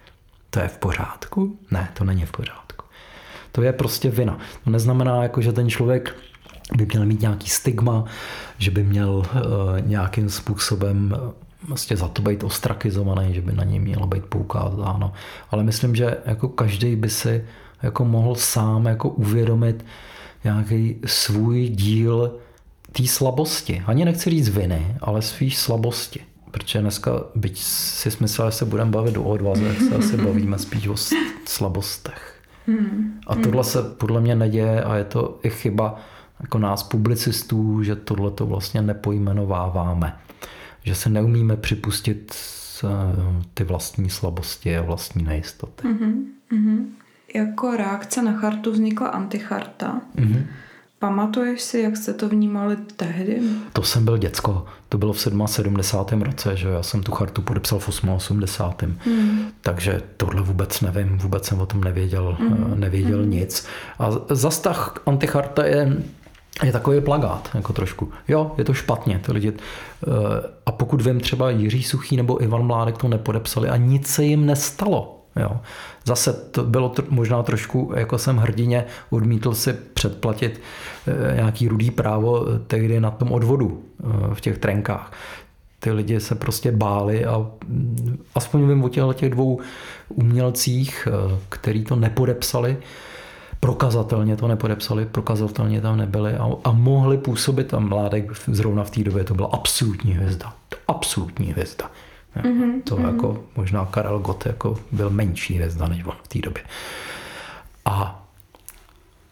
[0.51, 1.59] To je v pořádku?
[1.71, 2.85] Ne, to není v pořádku.
[3.53, 4.39] To je prostě vina.
[4.65, 6.17] To neznamená, jako, že ten člověk
[6.77, 8.05] by měl mít nějaký stigma,
[8.59, 9.25] že by měl uh,
[9.81, 11.17] nějakým způsobem
[11.69, 15.13] vlastně za to být ostrakizovaný, že by na něj mělo být poukázáno.
[15.51, 17.45] Ale myslím, že jako každý by si
[17.83, 19.85] jako mohl sám jako uvědomit
[20.45, 22.33] nějaký svůj díl
[22.93, 23.83] té slabosti.
[23.87, 26.21] Ani nechci říct viny, ale svých slabosti.
[26.51, 30.87] Protože dneska, byť si myslel, že se budeme bavit o odvaze, se asi bavíme spíš
[30.87, 30.95] o
[31.45, 32.43] slabostech.
[32.67, 33.21] Hmm.
[33.27, 36.01] A tohle se podle mě neděje a je to i chyba
[36.41, 40.17] jako nás publicistů, že tohle to vlastně nepojmenováváme.
[40.83, 42.35] Že se neumíme připustit
[42.85, 42.89] eh,
[43.55, 45.89] ty vlastní slabosti a vlastní nejistoty.
[45.89, 46.85] Mm-hmm.
[47.35, 50.01] Jako reakce na chartu vznikla anticharta.
[50.17, 50.45] Mm-hmm.
[51.01, 53.41] Pamatuješ si, jak jste to vnímali tehdy?
[53.73, 54.67] To jsem byl děcko.
[54.89, 56.23] To bylo v 77.
[56.23, 58.99] roce, že já jsem tu chartu podepsal v 88.
[59.05, 59.41] Hmm.
[59.61, 62.81] Takže tohle vůbec nevím, vůbec jsem o tom nevěděl, hmm.
[62.81, 63.31] nevěděl hmm.
[63.31, 63.67] nic.
[63.99, 66.03] A zas tak anticharta je
[66.65, 68.13] je takový plagát, jako trošku.
[68.29, 69.53] Jo, je to špatně, ty lidi.
[70.67, 74.47] A pokud vím, třeba Jiří Suchý nebo Ivan Mládek to nepodepsali a nic se jim
[74.47, 75.20] nestalo.
[75.41, 75.61] Jo.
[76.05, 80.61] Zase to bylo tr- možná trošku, jako jsem hrdině, odmítl si předplatit
[81.07, 83.83] e, nějaký rudý právo tehdy na tom odvodu
[84.31, 85.13] e, v těch trenkách.
[85.79, 89.61] Ty lidi se prostě báli a mm, aspoň vím o těch, těch dvou
[90.09, 92.77] umělcích, e, který to nepodepsali,
[93.61, 99.05] prokazatelně to nepodepsali, prokazatelně tam nebyli a, a mohli působit a Mládek zrovna v té
[99.05, 100.53] době to byla absolutní hvězda.
[100.89, 101.91] Absolutní hvězda.
[102.37, 103.07] Mm-hmm, to mm-hmm.
[103.07, 106.63] jako možná Karel Gott jako byl menší hvězda než on v té době.
[107.85, 108.27] A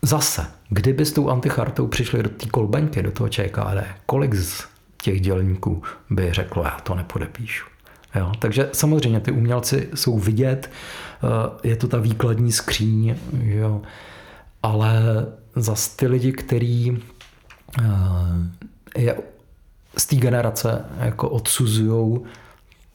[0.02, 4.64] zase, kdyby s tou antichartou přišli do té kolbenky, do toho ČKD, kolik z
[5.02, 7.66] těch dělníků by řeklo, já to nepodepíšu.
[8.14, 8.32] Jo?
[8.38, 10.70] Takže samozřejmě ty umělci jsou vidět,
[11.22, 13.82] eh, je to ta výkladní skříň, jo?
[14.62, 15.02] ale
[15.56, 16.98] zase ty lidi, který
[17.78, 17.84] eh,
[18.96, 19.16] je
[19.96, 22.20] z té generace jako odsuzují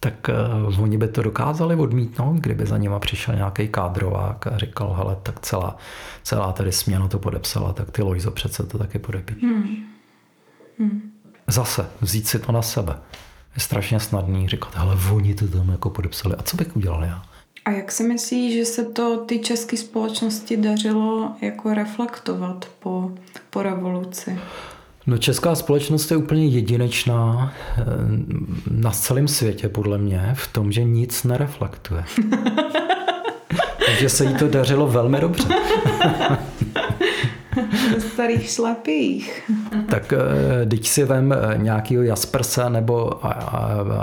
[0.04, 0.30] tak
[0.68, 5.18] uh, oni by to dokázali odmítnout, kdyby za nima přišel nějaký kádrovák a říkal, hele,
[5.24, 5.78] tak celá,
[6.24, 9.44] celá tady směna to podepsala, tak ty Lojzo přece to taky podepíš.
[9.44, 9.86] Hmm.
[10.80, 11.12] Hmm.
[11.48, 12.98] Zase, vzít si to na sebe.
[13.56, 16.36] Je strašně snadný říkat, hele, oni to tam jako podepsali.
[16.36, 17.24] A co bych udělal já?
[17.66, 23.12] A jak si myslíš, že se to ty české společnosti dařilo jako reflektovat po,
[23.50, 24.40] po revoluci?
[25.08, 27.84] No česká společnost je úplně jedinečná eh,
[28.72, 32.04] na celém světě, podle mě, v tom, že nic nereflektuje.
[33.86, 35.44] Takže se jí to dařilo velmi dobře.
[37.94, 39.52] Ve starých šlapích.
[39.90, 43.12] tak eh, teď si vem eh, nějakého Jasperse nebo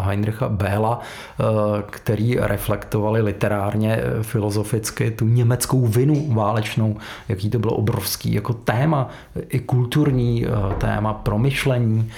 [0.00, 1.44] Heinricha Béla, eh,
[1.90, 6.96] který reflektovali literárně, filozoficky tu německou vinu válečnou,
[7.28, 9.08] jaký to bylo obrovský jako téma,
[9.48, 10.46] i kulturní
[10.78, 12.10] téma, promyšlení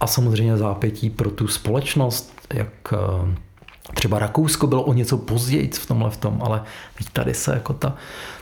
[0.00, 2.94] a samozřejmě zápětí pro tu společnost, jak
[3.94, 6.62] třeba Rakousko bylo o něco později v tomhle v tom, ale
[7.12, 7.96] tady se jako ta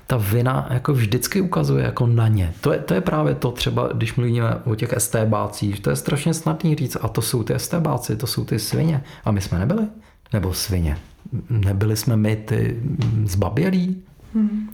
[0.06, 2.54] ta vina jako vždycky ukazuje jako na ně.
[2.60, 6.34] To je, to je právě to třeba, když mluvíme o těch STBácích, to je strašně
[6.34, 9.02] snadný říct a to jsou ty STBáci, to jsou ty svině.
[9.24, 9.82] A my jsme nebyli?
[10.32, 10.98] Nebo svině?
[11.50, 12.82] Nebyli jsme my ty
[13.24, 14.02] zbabělí?
[14.34, 14.68] Hmm.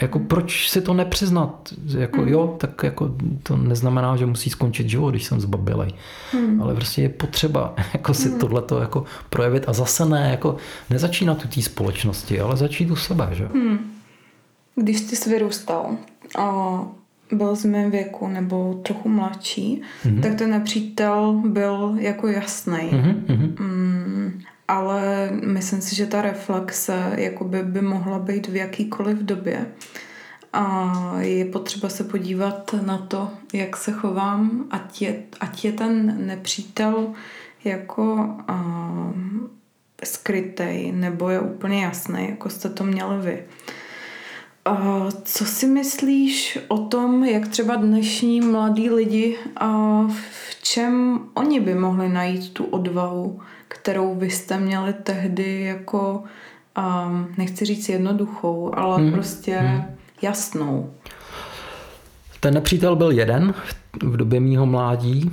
[0.00, 1.74] Jako proč si to nepřiznat?
[1.98, 2.28] Jako hmm.
[2.28, 5.94] jo, tak jako to neznamená, že musí skončit život, když jsem zbabělej.
[6.32, 6.62] Hmm.
[6.62, 8.38] Ale prostě je potřeba jako si hmm.
[8.38, 10.56] tohleto jako projevit a zase ne, jako
[10.90, 13.46] nezačínat u té společnosti, ale začít u sebe, že?
[13.46, 13.91] Hmm.
[14.74, 15.96] Když jsi vyrůstal
[16.38, 16.78] a
[17.32, 20.22] byl z mém věku nebo trochu mladší, mm-hmm.
[20.22, 22.90] tak ten nepřítel byl jako jasný.
[22.92, 23.60] Mm-hmm.
[23.60, 29.66] Mm, ale myslím si, že ta reflexe jakoby by mohla být v jakýkoliv době.
[30.52, 36.26] A je potřeba se podívat na to, jak se chovám, ať je, ať je ten
[36.26, 37.12] nepřítel
[37.64, 38.14] jako
[38.50, 39.12] uh,
[40.04, 43.42] skrytej, nebo je úplně jasný, jako jste to měli vy.
[44.64, 49.68] A co si myslíš o tom, jak třeba dnešní mladí lidi, a
[50.08, 56.24] v čem oni by mohli najít tu odvahu, kterou vy jste měli tehdy jako,
[57.06, 59.12] um, nechci říct jednoduchou, ale hmm.
[59.12, 59.82] prostě hmm.
[60.22, 60.90] jasnou?
[62.40, 63.54] Ten nepřítel byl jeden
[64.02, 65.30] v době mýho mládí.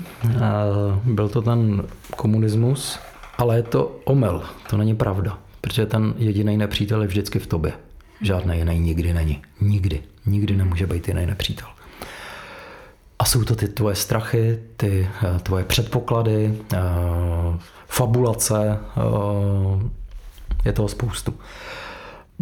[1.06, 1.84] Byl to ten
[2.16, 3.00] komunismus,
[3.38, 7.74] ale je to omyl, to není pravda, protože ten jediný nepřítel je vždycky v tobě.
[8.22, 9.42] Žádný jiný nikdy není.
[9.62, 10.04] Nikdy.
[10.26, 11.68] Nikdy nemůže být jiný nepřítel.
[13.20, 16.78] A jsou to ty tvoje strachy, ty eh, tvoje předpoklady, eh,
[17.88, 19.90] fabulace, eh,
[20.66, 21.34] je toho spoustu.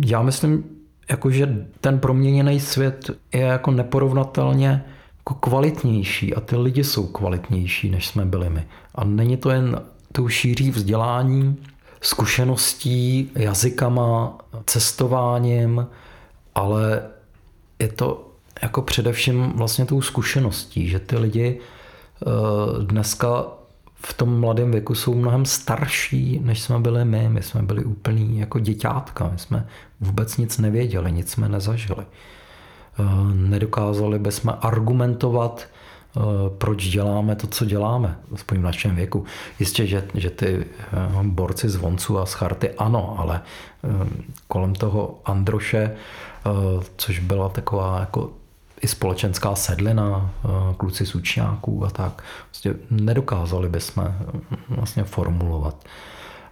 [0.06, 0.64] Já myslím,
[1.10, 4.84] jako, že ten proměněný svět je jako neporovnatelně
[5.18, 8.68] jako kvalitnější a ty lidi jsou kvalitnější, než jsme byli my.
[8.96, 11.58] A není to jen tou šíří vzdělání,
[12.02, 15.88] zkušeností, jazykama, cestováním,
[16.56, 17.02] ale
[17.80, 18.28] je to
[18.62, 23.46] jako především vlastně tou zkušeností, že ty lidi eh, dneska
[23.96, 27.30] v tom mladém věku jsou mnohem starší, než jsme byli my.
[27.30, 29.68] My jsme byli úplný jako děťátka, my jsme
[30.00, 32.06] vůbec nic nevěděli, nic jsme nezažili.
[33.00, 35.68] Eh, nedokázali bychom argumentovat
[36.58, 39.26] proč děláme to, co děláme, aspoň v našem věku.
[39.60, 43.42] Jistě, že, že ty eh, borci z Voncu a z Charty ano, ale
[43.84, 43.88] eh,
[44.48, 45.96] kolem toho Androše,
[46.98, 48.32] což byla taková jako
[48.82, 50.32] i společenská sedlina,
[50.78, 54.16] kluci z učňáků a tak, vlastně nedokázali bychom
[54.70, 55.86] vlastně formulovat.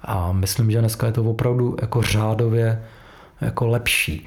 [0.02, 2.84] A myslím, že dneska je to opravdu jako řádově
[3.42, 4.26] jako lepší.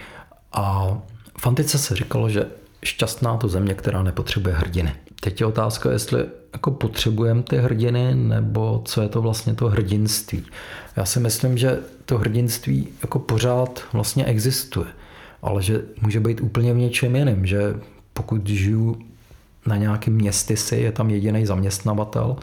[0.52, 0.96] A
[1.38, 2.46] v antice se říkalo, že
[2.84, 4.94] šťastná to země, která nepotřebuje hrdiny.
[5.20, 10.44] Teď je otázka, jestli jako potřebujeme ty hrdiny, nebo co je to vlastně to hrdinství.
[10.96, 14.86] Já si myslím, že to hrdinství jako pořád vlastně existuje,
[15.42, 17.74] ale že může být úplně v něčem jiném, že
[18.12, 18.96] pokud žiju
[19.66, 22.36] na nějakém městě si, je tam jediný zaměstnavatel,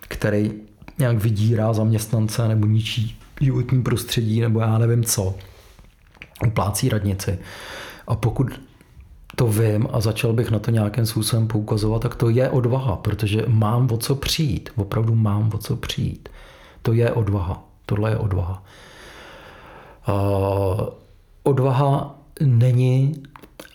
[0.00, 0.52] který
[0.98, 5.34] nějak vydírá zaměstnance nebo ničí životní prostředí nebo já nevím co,
[6.46, 7.38] uplácí radnici.
[8.06, 8.46] A pokud
[9.36, 13.44] to vím a začal bych na to nějakým způsobem poukazovat, tak to je odvaha, protože
[13.48, 14.70] mám o co přijít.
[14.76, 16.28] Opravdu mám o co přijít.
[16.82, 17.64] To je odvaha.
[17.86, 18.62] Tohle je odvaha.
[20.08, 20.80] Uh,
[21.42, 23.22] odvaha není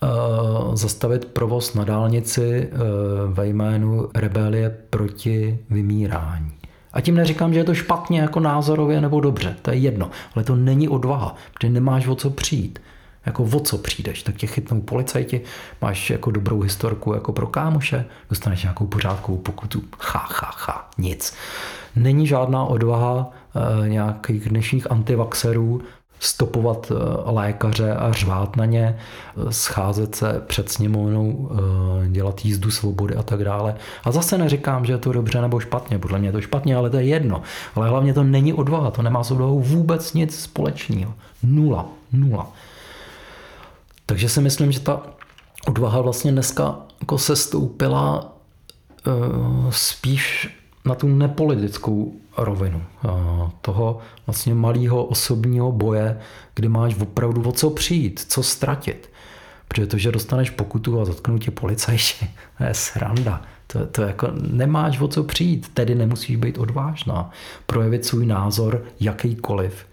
[0.03, 6.51] uh, zastavit provoz na dálnici uh, ve jménu rebelie proti vymírání.
[6.93, 10.43] A tím neříkám, že je to špatně jako názorově nebo dobře, to je jedno, ale
[10.43, 12.79] to není odvaha, protože nemáš o co přijít.
[13.27, 15.41] Jako o co přijdeš, tak tě chytnou policajti,
[15.81, 21.33] máš jako dobrou historku jako pro kámoše, dostaneš nějakou pořádkovou pokutu, ha, ha, ha, nic.
[21.95, 23.29] Není žádná odvaha
[23.85, 25.81] e, nějakých dnešních antivaxerů
[26.19, 26.95] stopovat eh,
[27.31, 31.49] lékaře a řvát na ně, eh, scházet se před sněmovnou,
[32.07, 33.75] dělat jízdu svobody a tak dále.
[34.03, 36.89] A zase neříkám, že je to dobře nebo špatně, podle mě je to špatně, ale
[36.89, 37.41] to je jedno.
[37.75, 41.13] Ale hlavně to není odvaha, to nemá s odvahou vůbec nic společného.
[41.43, 42.47] Nula, nula.
[44.07, 45.01] Takže si myslím, že ta
[45.67, 48.33] odvaha vlastně dneska jako se stoupila
[49.69, 50.49] spíš
[50.85, 52.83] na tu nepolitickou rovinu
[53.61, 56.19] toho vlastně malého osobního boje,
[56.53, 59.09] kdy máš opravdu o co přijít, co ztratit.
[59.67, 63.41] Protože to, že dostaneš pokutu a zatknou tě policajti, to je sranda.
[63.67, 67.31] To, to jako nemáš o co přijít, tedy nemusíš být odvážná.
[67.65, 69.85] Projevit svůj názor jakýkoliv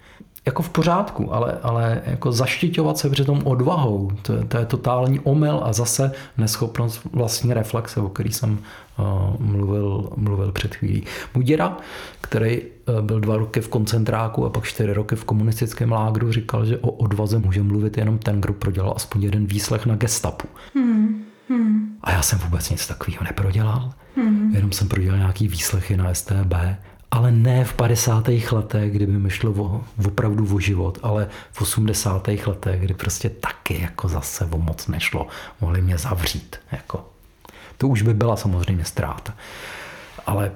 [0.46, 5.60] jako v pořádku, ale, ale jako zaštiťovat se přitom odvahou, to, to je totální omyl
[5.64, 8.58] a zase neschopnost vlastní reflexe, o který jsem
[8.98, 9.06] uh,
[9.38, 11.04] mluvil, mluvil před chvílí.
[11.34, 11.76] Můj děda,
[12.20, 16.66] který uh, byl dva roky v koncentráku a pak čtyři roky v komunistickém lágru, říkal,
[16.66, 20.48] že o odvaze může mluvit jenom ten, kdo prodělal aspoň jeden výslech na gestapu.
[20.74, 21.24] Hmm.
[21.48, 21.96] Hmm.
[22.02, 23.92] A já jsem vůbec nic takového neprodělal.
[24.16, 24.50] Hmm.
[24.54, 26.54] Jenom jsem prodělal nějaký výslechy na STB
[27.14, 28.28] ale ne v 50.
[28.52, 32.28] letech, kdyby mi šlo o, opravdu o život, ale v 80.
[32.46, 35.26] letech, kdy prostě taky jako zase o moc nešlo.
[35.60, 36.56] Mohli mě zavřít.
[36.72, 37.08] Jako.
[37.78, 39.34] To už by byla samozřejmě ztráta.
[40.26, 40.52] Ale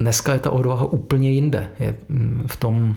[0.00, 1.70] dneska je ta odvaha úplně jinde.
[1.78, 2.96] Je mm, v tom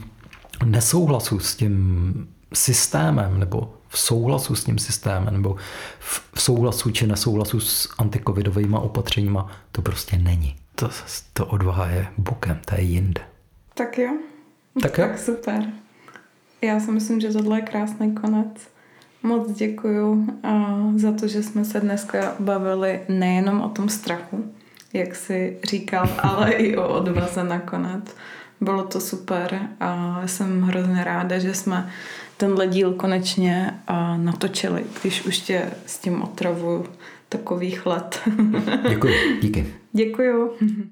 [0.66, 5.56] nesouhlasu s tím systémem nebo v souhlasu s tím systémem nebo
[6.34, 10.90] v souhlasu či nesouhlasu s antikovidovými opatřeníma to prostě není to,
[11.34, 13.22] to odvaha je bokem, to je jinde.
[13.74, 14.18] Tak jo.
[14.82, 15.08] Tak, jo.
[15.08, 15.66] tak super.
[16.62, 18.68] Já si myslím, že tohle je krásný konec.
[19.24, 20.28] Moc děkuju
[20.96, 24.54] za to, že jsme se dneska bavili nejenom o tom strachu,
[24.94, 28.16] jak si říkal, ale i o odvaze nakonec.
[28.62, 31.90] Bylo to super a jsem hrozně ráda, že jsme
[32.38, 33.80] tenhle díl konečně
[34.18, 36.86] natočili, když už tě s tím otravuju
[37.30, 38.22] takových let.
[38.90, 39.85] Děkuji, díky.
[39.96, 40.52] Děkuju.